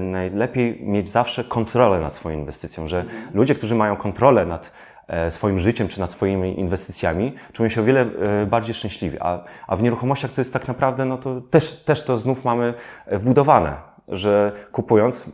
[0.00, 4.87] najlepiej mieć zawsze kontrolę nad swoją inwestycją, że ludzie, którzy mają kontrolę nad E,
[5.28, 9.16] swoim życiem czy nad swoimi inwestycjami, czują się o wiele e, bardziej szczęśliwi.
[9.20, 12.74] A, a w nieruchomościach to jest tak naprawdę, no to też, też to znów mamy
[13.06, 13.76] wbudowane,
[14.08, 15.24] że kupując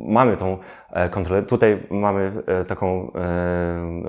[0.00, 0.58] mamy tą
[1.10, 1.42] kontrolę.
[1.42, 2.32] Tutaj mamy
[2.66, 3.12] taką,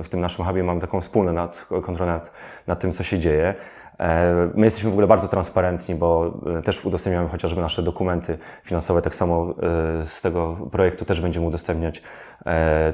[0.04, 2.32] w tym naszym hubie mamy taką wspólną nad, kontrolę nad,
[2.68, 3.56] nad tym, co się dzieje.
[4.00, 9.02] E, my jesteśmy w ogóle bardzo transparentni, bo e, też udostępniamy chociażby nasze dokumenty finansowe.
[9.02, 12.02] Tak samo e, z tego projektu też będziemy udostępniać,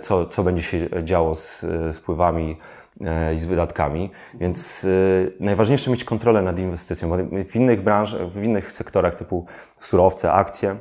[0.01, 2.57] co, co będzie się działo z, z wpływami
[3.33, 4.11] i z wydatkami.
[4.33, 4.87] Więc
[5.39, 9.45] najważniejsze mieć kontrolę nad inwestycją, bo w innych branżach, w innych sektorach typu
[9.79, 10.75] surowce, akcje,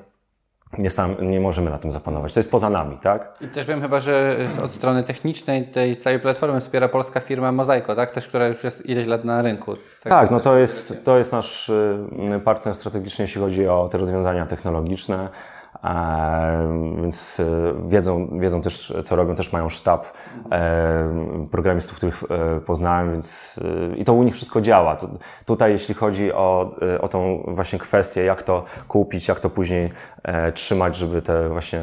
[0.78, 2.34] nie, stam, nie możemy na tym zapanować.
[2.34, 3.34] To jest poza nami, tak?
[3.40, 7.96] I też wiem chyba, że od strony technicznej tej całej platformy wspiera polska firma Mozaiko,
[7.96, 8.12] tak?
[8.12, 9.76] Też, która już jest ileś lat na rynku.
[10.02, 13.98] Tak, tak no to jest, to jest nasz y, partner strategiczny, jeśli chodzi o te
[13.98, 15.28] rozwiązania technologiczne.
[16.96, 17.44] Więc e,
[17.88, 20.06] wiedzą, wiedzą też, co robią, też mają sztab
[20.52, 23.60] e, programistów, których e, poznałem, więc
[23.96, 24.96] i to u nich wszystko działa.
[25.46, 29.92] Tutaj, jeśli chodzi o, o tą właśnie kwestię, jak to kupić, jak to później
[30.54, 31.82] trzymać, żeby te właśnie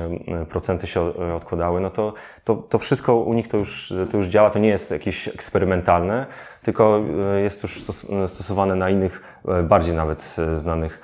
[0.49, 1.01] procenty się
[1.35, 4.49] odkładały, no to, to, to wszystko u nich to już, to już działa.
[4.49, 6.25] To nie jest jakieś eksperymentalne,
[6.61, 6.99] tylko
[7.43, 7.83] jest już
[8.27, 11.01] stosowane na innych, bardziej nawet znanych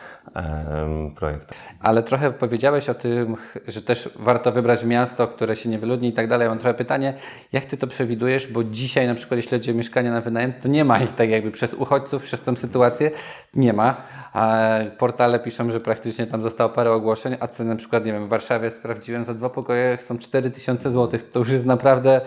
[1.16, 1.58] projektach.
[1.80, 3.36] Ale trochę powiedziałeś o tym,
[3.68, 6.50] że też warto wybrać miasto, które się nie wyludni i tak dalej.
[6.50, 7.14] Mam trochę pytanie,
[7.52, 10.68] jak Ty to przewidujesz, bo dzisiaj na przykład jeśli chodzi o mieszkania na wynajem, to
[10.68, 13.12] nie ma ich tak jakby przez uchodźców, przez tę sytuację
[13.54, 13.96] nie ma.
[14.34, 14.60] A
[14.98, 18.30] portale piszą, że praktycznie tam zostało parę ogłoszeń, a ceny na przykład, nie wiem, w
[18.30, 21.20] Warszawie sprawdziłem, za dwa pokoje są 4000 zł.
[21.32, 22.22] To już jest naprawdę,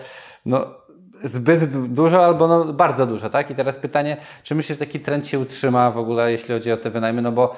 [0.45, 0.81] no
[1.23, 3.51] zbyt dużo albo no, bardzo dużo, tak?
[3.51, 6.77] I teraz pytanie, czy myślisz, że taki trend się utrzyma w ogóle, jeśli chodzi o
[6.77, 7.55] te wynajmy, no bo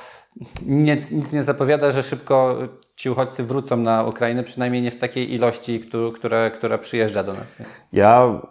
[0.66, 2.58] nic, nic nie zapowiada, że szybko
[2.96, 5.84] ci uchodźcy wrócą na Ukrainę, przynajmniej nie w takiej ilości,
[6.16, 7.56] która, która przyjeżdża do nas.
[7.94, 8.42] Ja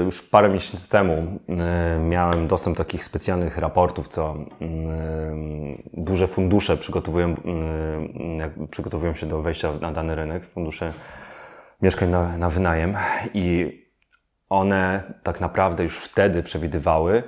[0.00, 1.40] y, już parę miesięcy temu
[1.96, 4.36] y, miałem dostęp do takich specjalnych raportów, co y,
[5.92, 7.34] duże fundusze przygotowują,
[8.38, 10.92] jak przygotowują się do wejścia na dany rynek, fundusze
[11.82, 12.96] mieszkań na, na wynajem
[13.34, 13.78] i
[14.48, 17.22] one tak naprawdę już wtedy przewidywały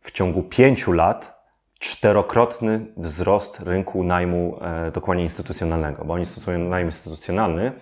[0.00, 1.39] w ciągu pięciu lat
[1.80, 7.72] czterokrotny wzrost rynku najmu e, dokładnie instytucjonalnego, bo oni stosują najem instytucjonalny,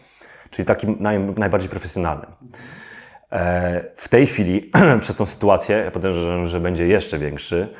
[0.51, 2.27] czyli taki najem najbardziej profesjonalny.
[3.33, 7.75] E, w tej chwili, przez tą sytuację, ja podejrzewam, że będzie jeszcze większy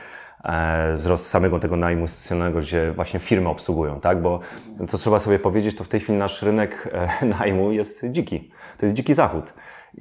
[0.45, 4.23] e, wzrost samego tego najmu instytucjonalnego, gdzie właśnie firmy obsługują, tak?
[4.23, 4.41] Bo
[4.89, 8.51] co trzeba sobie powiedzieć, to w tej chwili nasz rynek e, najmu jest dziki.
[8.79, 9.53] To jest dziki zachód.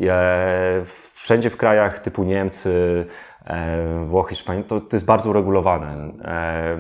[0.02, 0.82] E,
[1.14, 3.06] wszędzie w krajach typu Niemcy,
[4.06, 5.92] Włochy, Hiszpania, to, to jest bardzo uregulowane.
[6.24, 6.78] E,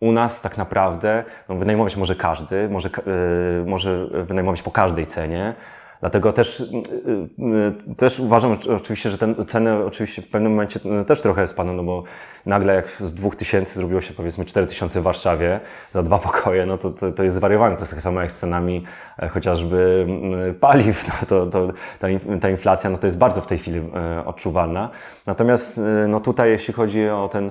[0.00, 2.90] u nas tak naprawdę no, wynajmować może każdy, może,
[3.66, 5.54] może wynajmować po każdej cenie.
[6.00, 6.64] Dlatego też, y,
[7.90, 11.82] y, też uważam oczywiście, że te ceny oczywiście w pewnym momencie też trochę spadną, no
[11.82, 12.02] bo
[12.46, 15.60] nagle jak z 2000 zrobiło się powiedzmy 4000 w Warszawie
[15.90, 17.76] za dwa pokoje, no to, to, to jest zwariowane.
[17.76, 18.84] To jest tak samo jak z cenami
[19.18, 20.06] e, chociażby
[20.60, 21.04] paliw.
[21.20, 22.06] No to, to, ta,
[22.40, 24.90] ta inflacja no to jest bardzo w tej chwili e, odczuwalna.
[25.26, 27.50] Natomiast e, no tutaj jeśli chodzi o ten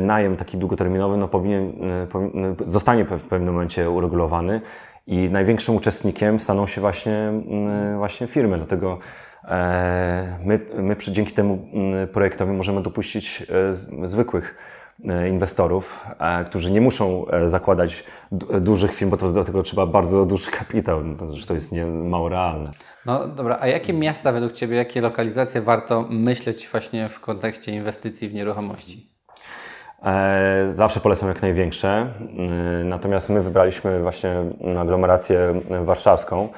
[0.00, 1.72] najem taki długoterminowy, no powinien,
[2.12, 4.60] powinien zostanie w pewnym momencie uregulowany
[5.06, 8.56] i największym uczestnikiem staną się właśnie, mm, właśnie firmy.
[8.56, 8.98] Dlatego
[9.44, 13.46] e, my, my dzięki temu mm, projektowi możemy dopuścić
[14.02, 14.56] e, zwykłych
[15.08, 16.06] e, inwestorów,
[16.46, 18.04] którzy nie muszą zakładać
[18.60, 21.16] dużych firm, bo to do tego trzeba bardzo duży kapitał, no
[21.46, 22.70] to jest nie, mało realne.
[23.06, 28.28] No dobra, a jakie miasta według Ciebie, jakie lokalizacje warto myśleć właśnie w kontekście inwestycji
[28.28, 29.15] w nieruchomości?
[30.06, 31.88] E, zawsze polecam jak największe.
[31.90, 34.34] E, natomiast my wybraliśmy właśnie
[34.80, 36.48] aglomerację warszawską.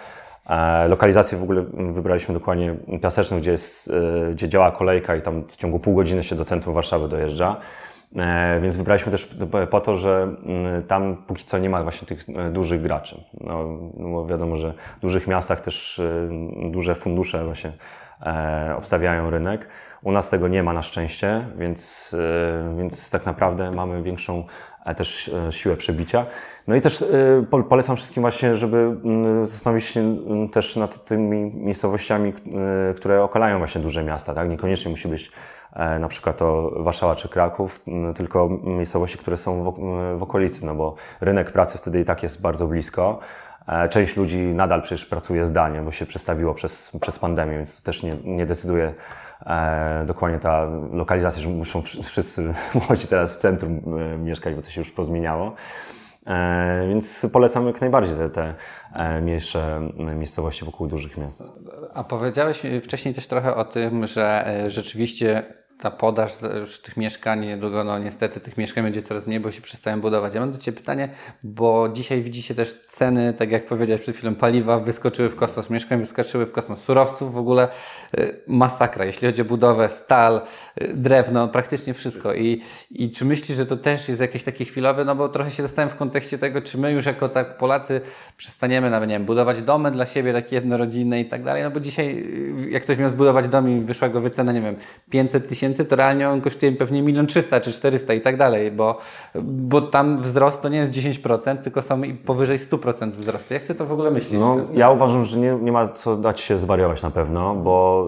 [0.49, 3.93] E, lokalizację w ogóle wybraliśmy dokładnie Piaseczną, gdzie, jest,
[4.33, 7.57] gdzie działa kolejka i tam w ciągu pół godziny się do centrum Warszawy dojeżdża.
[8.63, 9.29] Więc wybraliśmy też
[9.71, 10.35] po to, że
[10.89, 13.25] tam póki co nie ma właśnie tych dużych graczy.
[13.41, 13.65] No,
[13.97, 16.01] no bo wiadomo, że w dużych miastach też
[16.71, 17.73] duże fundusze właśnie
[18.77, 19.69] obstawiają rynek.
[20.03, 24.45] U nas tego nie ma na szczęście, więc, e, więc tak naprawdę mamy większą
[24.85, 26.27] e, też e, siłę przebicia.
[26.67, 27.05] No i też
[27.69, 32.33] polecam wszystkim właśnie, żeby mm, zastanowić się mm, też nad tymi miejscowościami,
[32.97, 34.49] które okalają właśnie duże miasta, tak?
[34.49, 35.33] Niekoniecznie musi być
[36.01, 39.73] na przykład to Warszawa czy Kraków, mm, tylko miejscowości, które są
[40.19, 43.21] w okolicy, no bo rynek pracy wtedy i tak jest bardzo blisko.
[43.91, 48.17] Część ludzi nadal przecież pracuje zdalnie, bo się przestawiło przez, przez pandemię, więc też nie,
[48.25, 48.95] nie decyduje
[49.47, 52.55] e, dokładnie ta lokalizacja, że muszą wszyscy
[52.89, 55.55] młodzi teraz w centrum e, mieszkać, bo to się już pozmieniało.
[56.29, 58.55] E, więc polecam jak najbardziej te, te
[58.95, 61.53] e, mniejsze miejscowości wokół dużych miast.
[61.95, 65.43] A powiedziałeś wcześniej też trochę o tym, że e, rzeczywiście
[65.81, 66.33] ta podaż
[66.83, 70.35] tych mieszkań, niedługo no niestety tych mieszkań będzie coraz mniej, bo się przestają budować.
[70.35, 71.09] Ja mam do Ciebie pytanie,
[71.43, 75.71] bo dzisiaj widzi się też ceny, tak jak powiedziałeś przed chwilą, paliwa wyskoczyły w kosmos,
[75.71, 77.69] mieszkań wyskoczyły w kosmos, surowców w ogóle
[78.19, 80.41] y, masakra, jeśli chodzi o budowę, stal,
[80.83, 82.35] y, drewno, praktycznie wszystko.
[82.35, 85.63] I, I czy myślisz, że to też jest jakieś takie chwilowe, no bo trochę się
[85.63, 88.01] zastanawiam w kontekście tego, czy my już jako tak Polacy
[88.37, 91.81] przestaniemy nawet, nie wiem, budować domy dla siebie, takie jednorodzinne i tak dalej, no bo
[91.81, 92.25] dzisiaj
[92.67, 94.77] y, jak ktoś miał zbudować dom i wyszła go wycena, nie wiem,
[95.11, 98.71] 500 tysięcy tysięcy, to realnie on kosztuje pewnie milion trzysta czy 400 i tak dalej,
[98.71, 98.99] bo,
[99.43, 103.55] bo tam wzrost to nie jest 10%, tylko są i powyżej 100% wzrostu.
[103.55, 104.41] Jak Ty to w ogóle myślisz?
[104.41, 108.05] No, ja uważam, że nie, nie ma co dać się zwariować na pewno, bo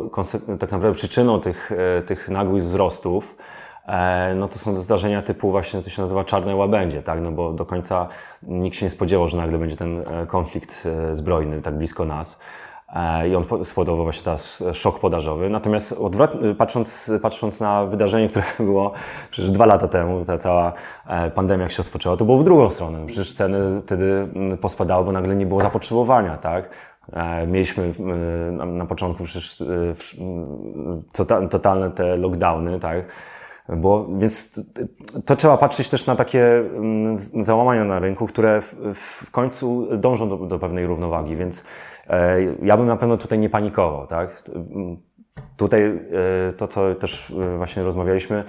[0.59, 3.37] tak naprawdę przyczyną tych, e, tych nagłych wzrostów
[3.87, 7.21] e, no to są zdarzenia typu właśnie, to się nazywa czarne łabędzie, tak?
[7.21, 8.09] No bo do końca
[8.43, 12.41] nikt się nie spodziewał, że nagle będzie ten e, konflikt zbrojny tak blisko nas.
[12.93, 15.51] E, i on spowodował właśnie teraz szok podażowy.
[15.51, 18.93] Natomiast odwrot, patrząc, patrząc na wydarzenie, które było
[19.31, 20.73] przecież dwa lata temu, ta cała
[21.07, 23.07] e, pandemia jak się rozpoczęła, to było w drugą stronę.
[23.07, 24.29] Przecież ceny wtedy
[24.61, 26.71] pospadały, bo nagle nie było zapotrzebowania, tak?
[27.13, 27.93] E, mieliśmy
[28.67, 29.65] na początku przecież
[31.51, 33.05] totalne te lockdowny, tak?
[33.77, 34.65] Bo, więc
[35.25, 36.65] to trzeba patrzeć też na takie
[37.41, 38.63] załamania na rynku, które
[38.95, 41.90] w, końcu dążą do, do pewnej równowagi, więc e,
[42.63, 44.43] ja bym na pewno tutaj nie panikował, tak?
[45.57, 48.45] Tutaj e, to, co też e, właśnie rozmawialiśmy,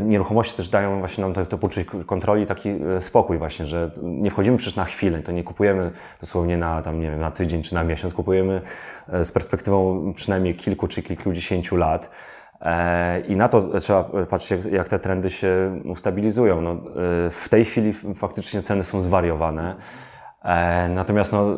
[0.00, 4.56] nieruchomości też dają właśnie nam to, to poczucie kontroli, taki spokój właśnie, że nie wchodzimy
[4.56, 5.90] przecież na chwilę, to nie kupujemy
[6.20, 8.60] dosłownie na tam, nie wiem, na tydzień czy na miesiąc, kupujemy
[9.08, 12.10] z perspektywą przynajmniej kilku czy kilkudziesięciu lat.
[12.60, 16.60] E, I na to trzeba patrzeć, jak, te trendy się ustabilizują.
[16.60, 16.76] No, e,
[17.30, 19.76] w tej chwili faktycznie ceny są zwariowane.
[20.42, 21.56] E, natomiast no,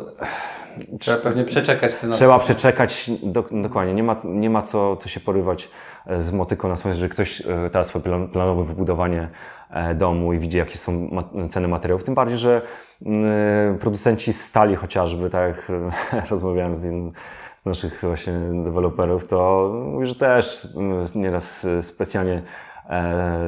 [1.00, 3.94] Trzeba pewnie przeczekać ten Trzeba przeczekać, do, dokładnie.
[3.94, 5.68] Nie ma, nie ma co, co się porywać
[6.18, 7.92] z motyką na słońce, że ktoś teraz
[8.32, 9.28] planowe wybudowanie
[9.94, 11.10] domu i widzi, jakie są
[11.48, 12.04] ceny materiałów.
[12.04, 12.62] Tym bardziej, że
[13.80, 15.72] producenci stali chociażby, tak jak
[16.30, 17.12] rozmawiałem z nim,
[17.56, 18.32] z naszych właśnie
[18.64, 22.42] deweloperów, to mówi, że też mm, nieraz specjalnie e,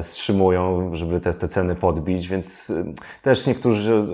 [0.01, 2.85] wstrzymują, żeby te, te ceny podbić, więc y,
[3.21, 4.05] też niektórzy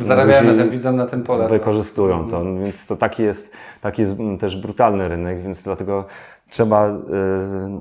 [0.00, 1.48] y, zarabiają na tym, widzą na tym pole.
[1.48, 6.04] Wykorzystują to, więc to taki jest, taki jest mm, też brutalny rynek, więc dlatego
[6.50, 6.98] trzeba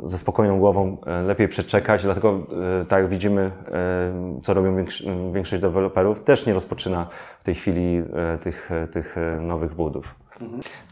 [0.04, 2.40] ze spokojną głową e, lepiej przeczekać, dlatego
[2.88, 4.76] tak jak widzimy, e, co robią
[5.34, 7.08] większość deweloperów, też nie rozpoczyna
[7.40, 8.04] w tej chwili
[8.42, 10.27] tych, tych nowych budów.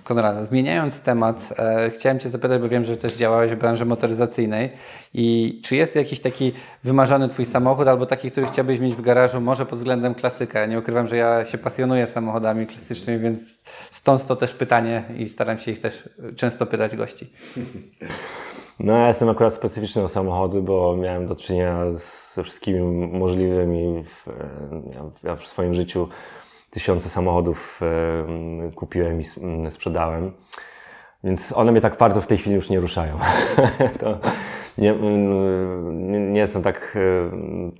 [0.04, 4.70] Konrad, zmieniając temat, e, chciałem Cię zapytać, bo wiem, że też działałeś w branży motoryzacyjnej
[5.14, 6.52] i czy jest jakiś taki
[6.84, 10.60] wymarzony Twój samochód albo taki, który chciałbyś mieć w garażu, może pod względem klasyka?
[10.60, 13.40] Ja nie ukrywam, że ja się pasjonuję samochodami klasycznymi, więc
[13.92, 17.34] stąd to też pytanie i staram się ich też często pytać gości.
[18.80, 21.91] No, ja jestem akurat specyficzny o samochody, bo miałem do czynienia
[22.34, 22.80] ze wszystkimi
[23.20, 24.04] możliwymi.
[24.04, 24.28] W,
[24.93, 26.08] ja, ja w swoim życiu
[26.76, 27.82] tysiące samochodów
[28.67, 29.23] e, kupiłem i
[29.69, 30.32] sprzedałem.
[31.23, 33.17] Więc one mnie tak bardzo w tej chwili już nie ruszają.
[34.78, 34.95] nie,
[35.91, 36.97] nie, nie, jestem tak,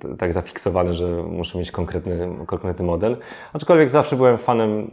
[0.04, 3.16] e, tak zafiksowany, że muszę mieć konkretny, konkretny model.
[3.52, 4.90] Aczkolwiek zawsze byłem fanem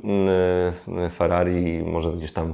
[1.05, 2.53] e, Ferrari i może gdzieś tam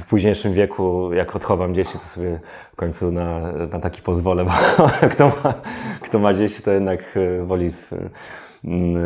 [0.00, 2.40] w późniejszym wieku, jak odchowam dzieci, to sobie
[2.72, 4.50] w końcu na, na taki pozwolę, bo
[5.12, 5.54] kto ma,
[6.00, 8.10] kto ma dzieci, to jednak woli w, Mm,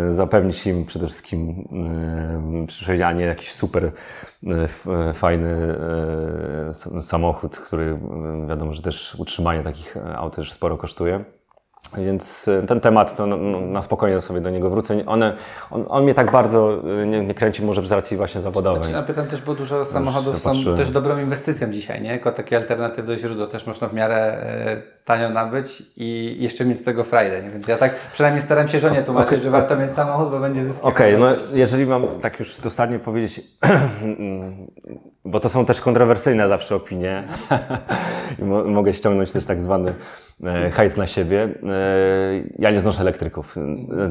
[0.09, 3.93] zapewnić im przede wszystkim mm, przyszłość, a nie jakiś super
[4.47, 5.77] e, fajny
[6.95, 11.25] e, samochód, który mm, wiadomo, że też utrzymanie takich aut też sporo kosztuje.
[11.97, 15.07] Więc e, ten temat, to no, no, na spokojnie sobie do niego wrócę.
[15.07, 15.37] One,
[15.71, 18.83] on, on mnie tak bardzo e, nie, nie, kręci może z racji właśnie zawodowej.
[18.83, 22.11] Znaczy, ja pytam też, bo dużo samochodów są też dobrą inwestycją dzisiaj, nie?
[22.11, 26.79] Jako takie alternatywy do źródła też można w miarę e, tanio nabyć i jeszcze mieć
[26.79, 27.51] z tego frajdę, nie?
[27.51, 29.43] Więc ja tak przynajmniej staram się żonie tłumaczyć, okay.
[29.45, 30.91] że warto mieć samochód, bo będzie zyskał.
[30.91, 33.41] Okej, okay, no jeżeli mam tak już dosadnie powiedzieć,
[35.25, 37.25] bo to są też kontrowersyjne zawsze opinie
[38.67, 39.95] mogę ściągnąć też tak zwany
[40.43, 41.43] E, hajt na siebie.
[41.43, 41.49] E,
[42.59, 43.57] ja nie znoszę elektryków.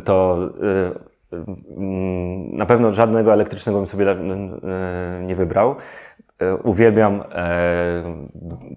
[0.03, 1.13] To e,
[2.57, 4.05] na pewno żadnego elektrycznego bym sobie
[5.21, 5.75] nie wybrał.
[6.63, 7.23] Uwielbiam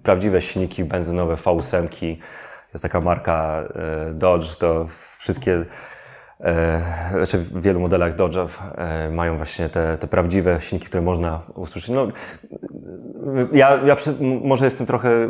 [0.03, 2.15] prawdziwe silniki benzynowe V8.
[2.73, 3.63] Jest taka marka
[4.13, 4.85] Dodge, to
[5.17, 5.65] wszystkie
[7.11, 11.89] znaczy w wielu modelach Dodge'ów e, mają właśnie te, te prawdziwe silniki, które można usłyszeć.
[11.89, 12.07] No,
[13.51, 14.13] ja, ja przy,
[14.43, 15.29] może jestem trochę e,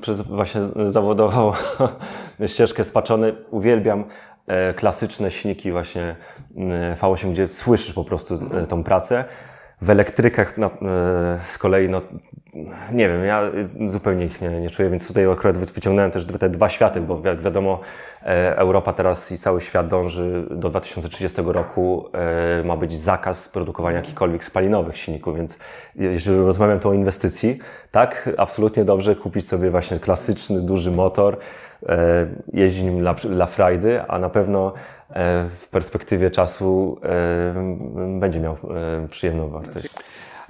[0.00, 1.52] przez właśnie zawodową
[2.46, 3.34] ścieżkę spaczony.
[3.50, 4.04] Uwielbiam
[4.46, 6.16] e, klasyczne silniki właśnie
[7.00, 9.24] V8, gdzie słyszysz po prostu e, tą pracę.
[9.80, 10.70] W elektrykach no,
[11.48, 12.02] z kolei, no,
[12.92, 13.42] nie wiem, ja
[13.86, 17.42] zupełnie ich nie, nie czuję, więc tutaj akurat wyciągnąłem też te dwa światy, bo jak
[17.42, 17.80] wiadomo,
[18.22, 23.96] e, Europa teraz i cały świat dąży do 2030 roku, e, ma być zakaz produkowania
[23.96, 25.58] jakichkolwiek spalinowych silników, więc
[25.96, 27.58] jeżeli rozmawiam tu o inwestycji,
[27.90, 31.38] tak, absolutnie dobrze kupić sobie właśnie klasyczny, duży motor,
[32.52, 34.72] jeździć nim dla, dla frajdy, a na pewno
[35.50, 37.00] w perspektywie czasu
[38.20, 38.56] będzie miał
[39.10, 39.88] przyjemną wartość.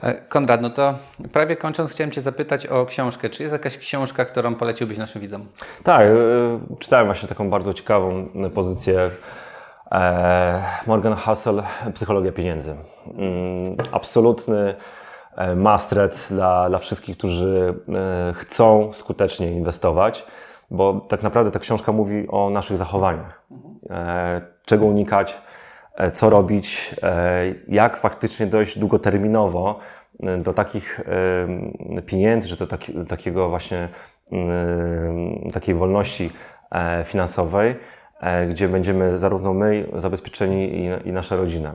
[0.03, 0.95] E, Konrad, no to
[1.33, 3.31] prawie kończąc chciałem Cię zapytać o książkę.
[3.31, 5.47] Czy jest jakaś książka, którą poleciłbyś naszym widzom?
[5.83, 6.15] Tak, e,
[6.79, 9.11] czytałem właśnie taką bardzo ciekawą pozycję
[9.93, 11.63] e, Morgan Housel,
[11.95, 12.77] Psychologia pieniędzy.
[13.07, 14.75] Mm, absolutny
[15.57, 17.75] mastret dla, dla wszystkich, którzy
[18.35, 20.27] chcą skutecznie inwestować,
[20.71, 23.47] bo tak naprawdę ta książka mówi o naszych zachowaniach.
[24.65, 25.39] Czego unikać,
[25.97, 29.79] E, co robić, e, jak faktycznie dojść długoterminowo
[30.21, 31.01] e, do takich
[32.07, 33.89] pieniędzy, czy do taki, takiego właśnie
[35.53, 36.31] takiej wolności
[37.05, 37.77] finansowej,
[38.49, 41.75] gdzie będziemy zarówno my zabezpieczeni i nasza rodzina.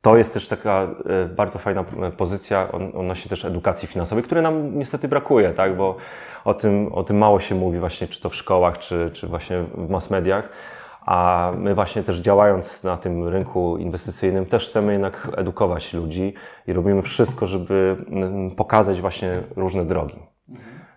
[0.00, 0.88] To jest też taka
[1.36, 1.84] bardzo fajna
[2.16, 5.76] pozycja odnośnie też edukacji finansowej, której nam niestety brakuje, tak?
[5.76, 5.96] bo
[6.44, 9.64] o tym, o tym mało się mówi właśnie, czy to w szkołach, czy, czy właśnie
[9.74, 10.48] w mass mediach.
[11.06, 16.34] A my właśnie też działając na tym rynku inwestycyjnym też chcemy jednak edukować ludzi
[16.66, 17.96] i robimy wszystko, żeby
[18.56, 20.18] pokazać właśnie różne drogi.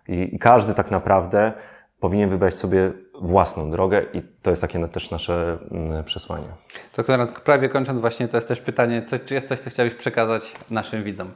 [0.07, 1.53] I, każdy tak naprawdę
[2.01, 2.91] powinien wybrać sobie
[3.21, 6.47] własną drogę i to jest takie też nasze mm, przesłanie.
[6.91, 9.95] To Konrad, prawie kończąc właśnie, to jest też pytanie, co, czy jest coś, co chciałbyś
[9.95, 11.31] przekazać naszym widzom?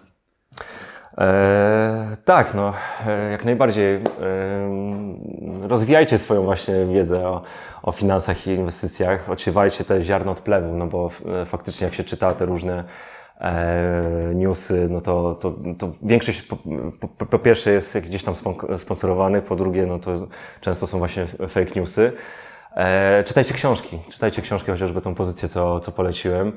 [1.18, 2.74] E, tak, no,
[3.08, 3.96] e, jak najbardziej.
[3.96, 4.02] E,
[5.68, 7.42] rozwijajcie swoją właśnie wiedzę o,
[7.84, 9.30] o finansach i inwestycjach.
[9.30, 11.10] Odsiewajcie te ziarno od plewu, no bo
[11.46, 12.84] faktycznie jak się czyta te różne
[14.36, 16.58] newsy, no to, to, to większość po,
[17.18, 18.36] po, po, pierwsze jest gdzieś tam
[18.78, 20.28] sponsorowanych, po drugie, no to
[20.62, 22.12] często są właśnie fake newsy.
[22.76, 26.54] E, czytajcie książki, czytajcie książki, chociażby tą pozycję, co, co poleciłem.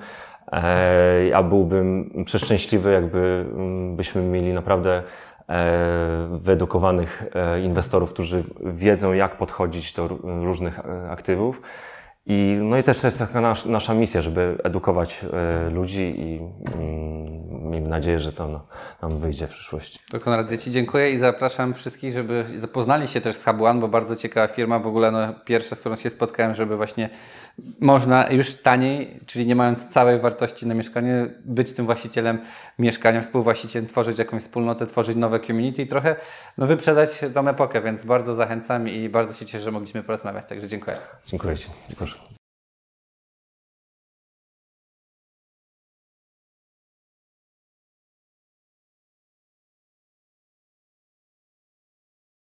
[0.53, 5.03] E, ja byłbym przeszczęśliwy, jakby mm, byśmy mieli naprawdę
[5.49, 11.63] e, wyedukowanych e, inwestorów, którzy wiedzą, jak podchodzić do różnych aktywów.
[12.29, 15.27] I, no i też to jest taka nasza misja, żeby edukować
[15.71, 16.41] ludzi i
[16.75, 18.67] mm, miejmy nadzieję, że to no,
[19.03, 19.99] nam wyjdzie w przyszłości.
[20.11, 23.89] To Konrad, ja Ci dziękuję i zapraszam wszystkich, żeby zapoznali się też z One, bo
[23.89, 27.11] bardzo ciekawa firma, w ogóle no, pierwsza, z którą się spotkałem, żeby właśnie
[27.81, 32.39] można już taniej, czyli nie mając całej wartości na mieszkanie, być tym właścicielem
[32.79, 36.17] mieszkania, współwłaścicielem, tworzyć jakąś wspólnotę, tworzyć nowe community i trochę
[36.59, 40.69] no, wyprzedać tą epokę, więc bardzo zachęcam i bardzo się cieszę, że mogliśmy porozmawiać, także
[40.69, 40.97] dziękuję.
[41.27, 41.69] Dziękuję Ci.
[41.99, 42.38] Proszę.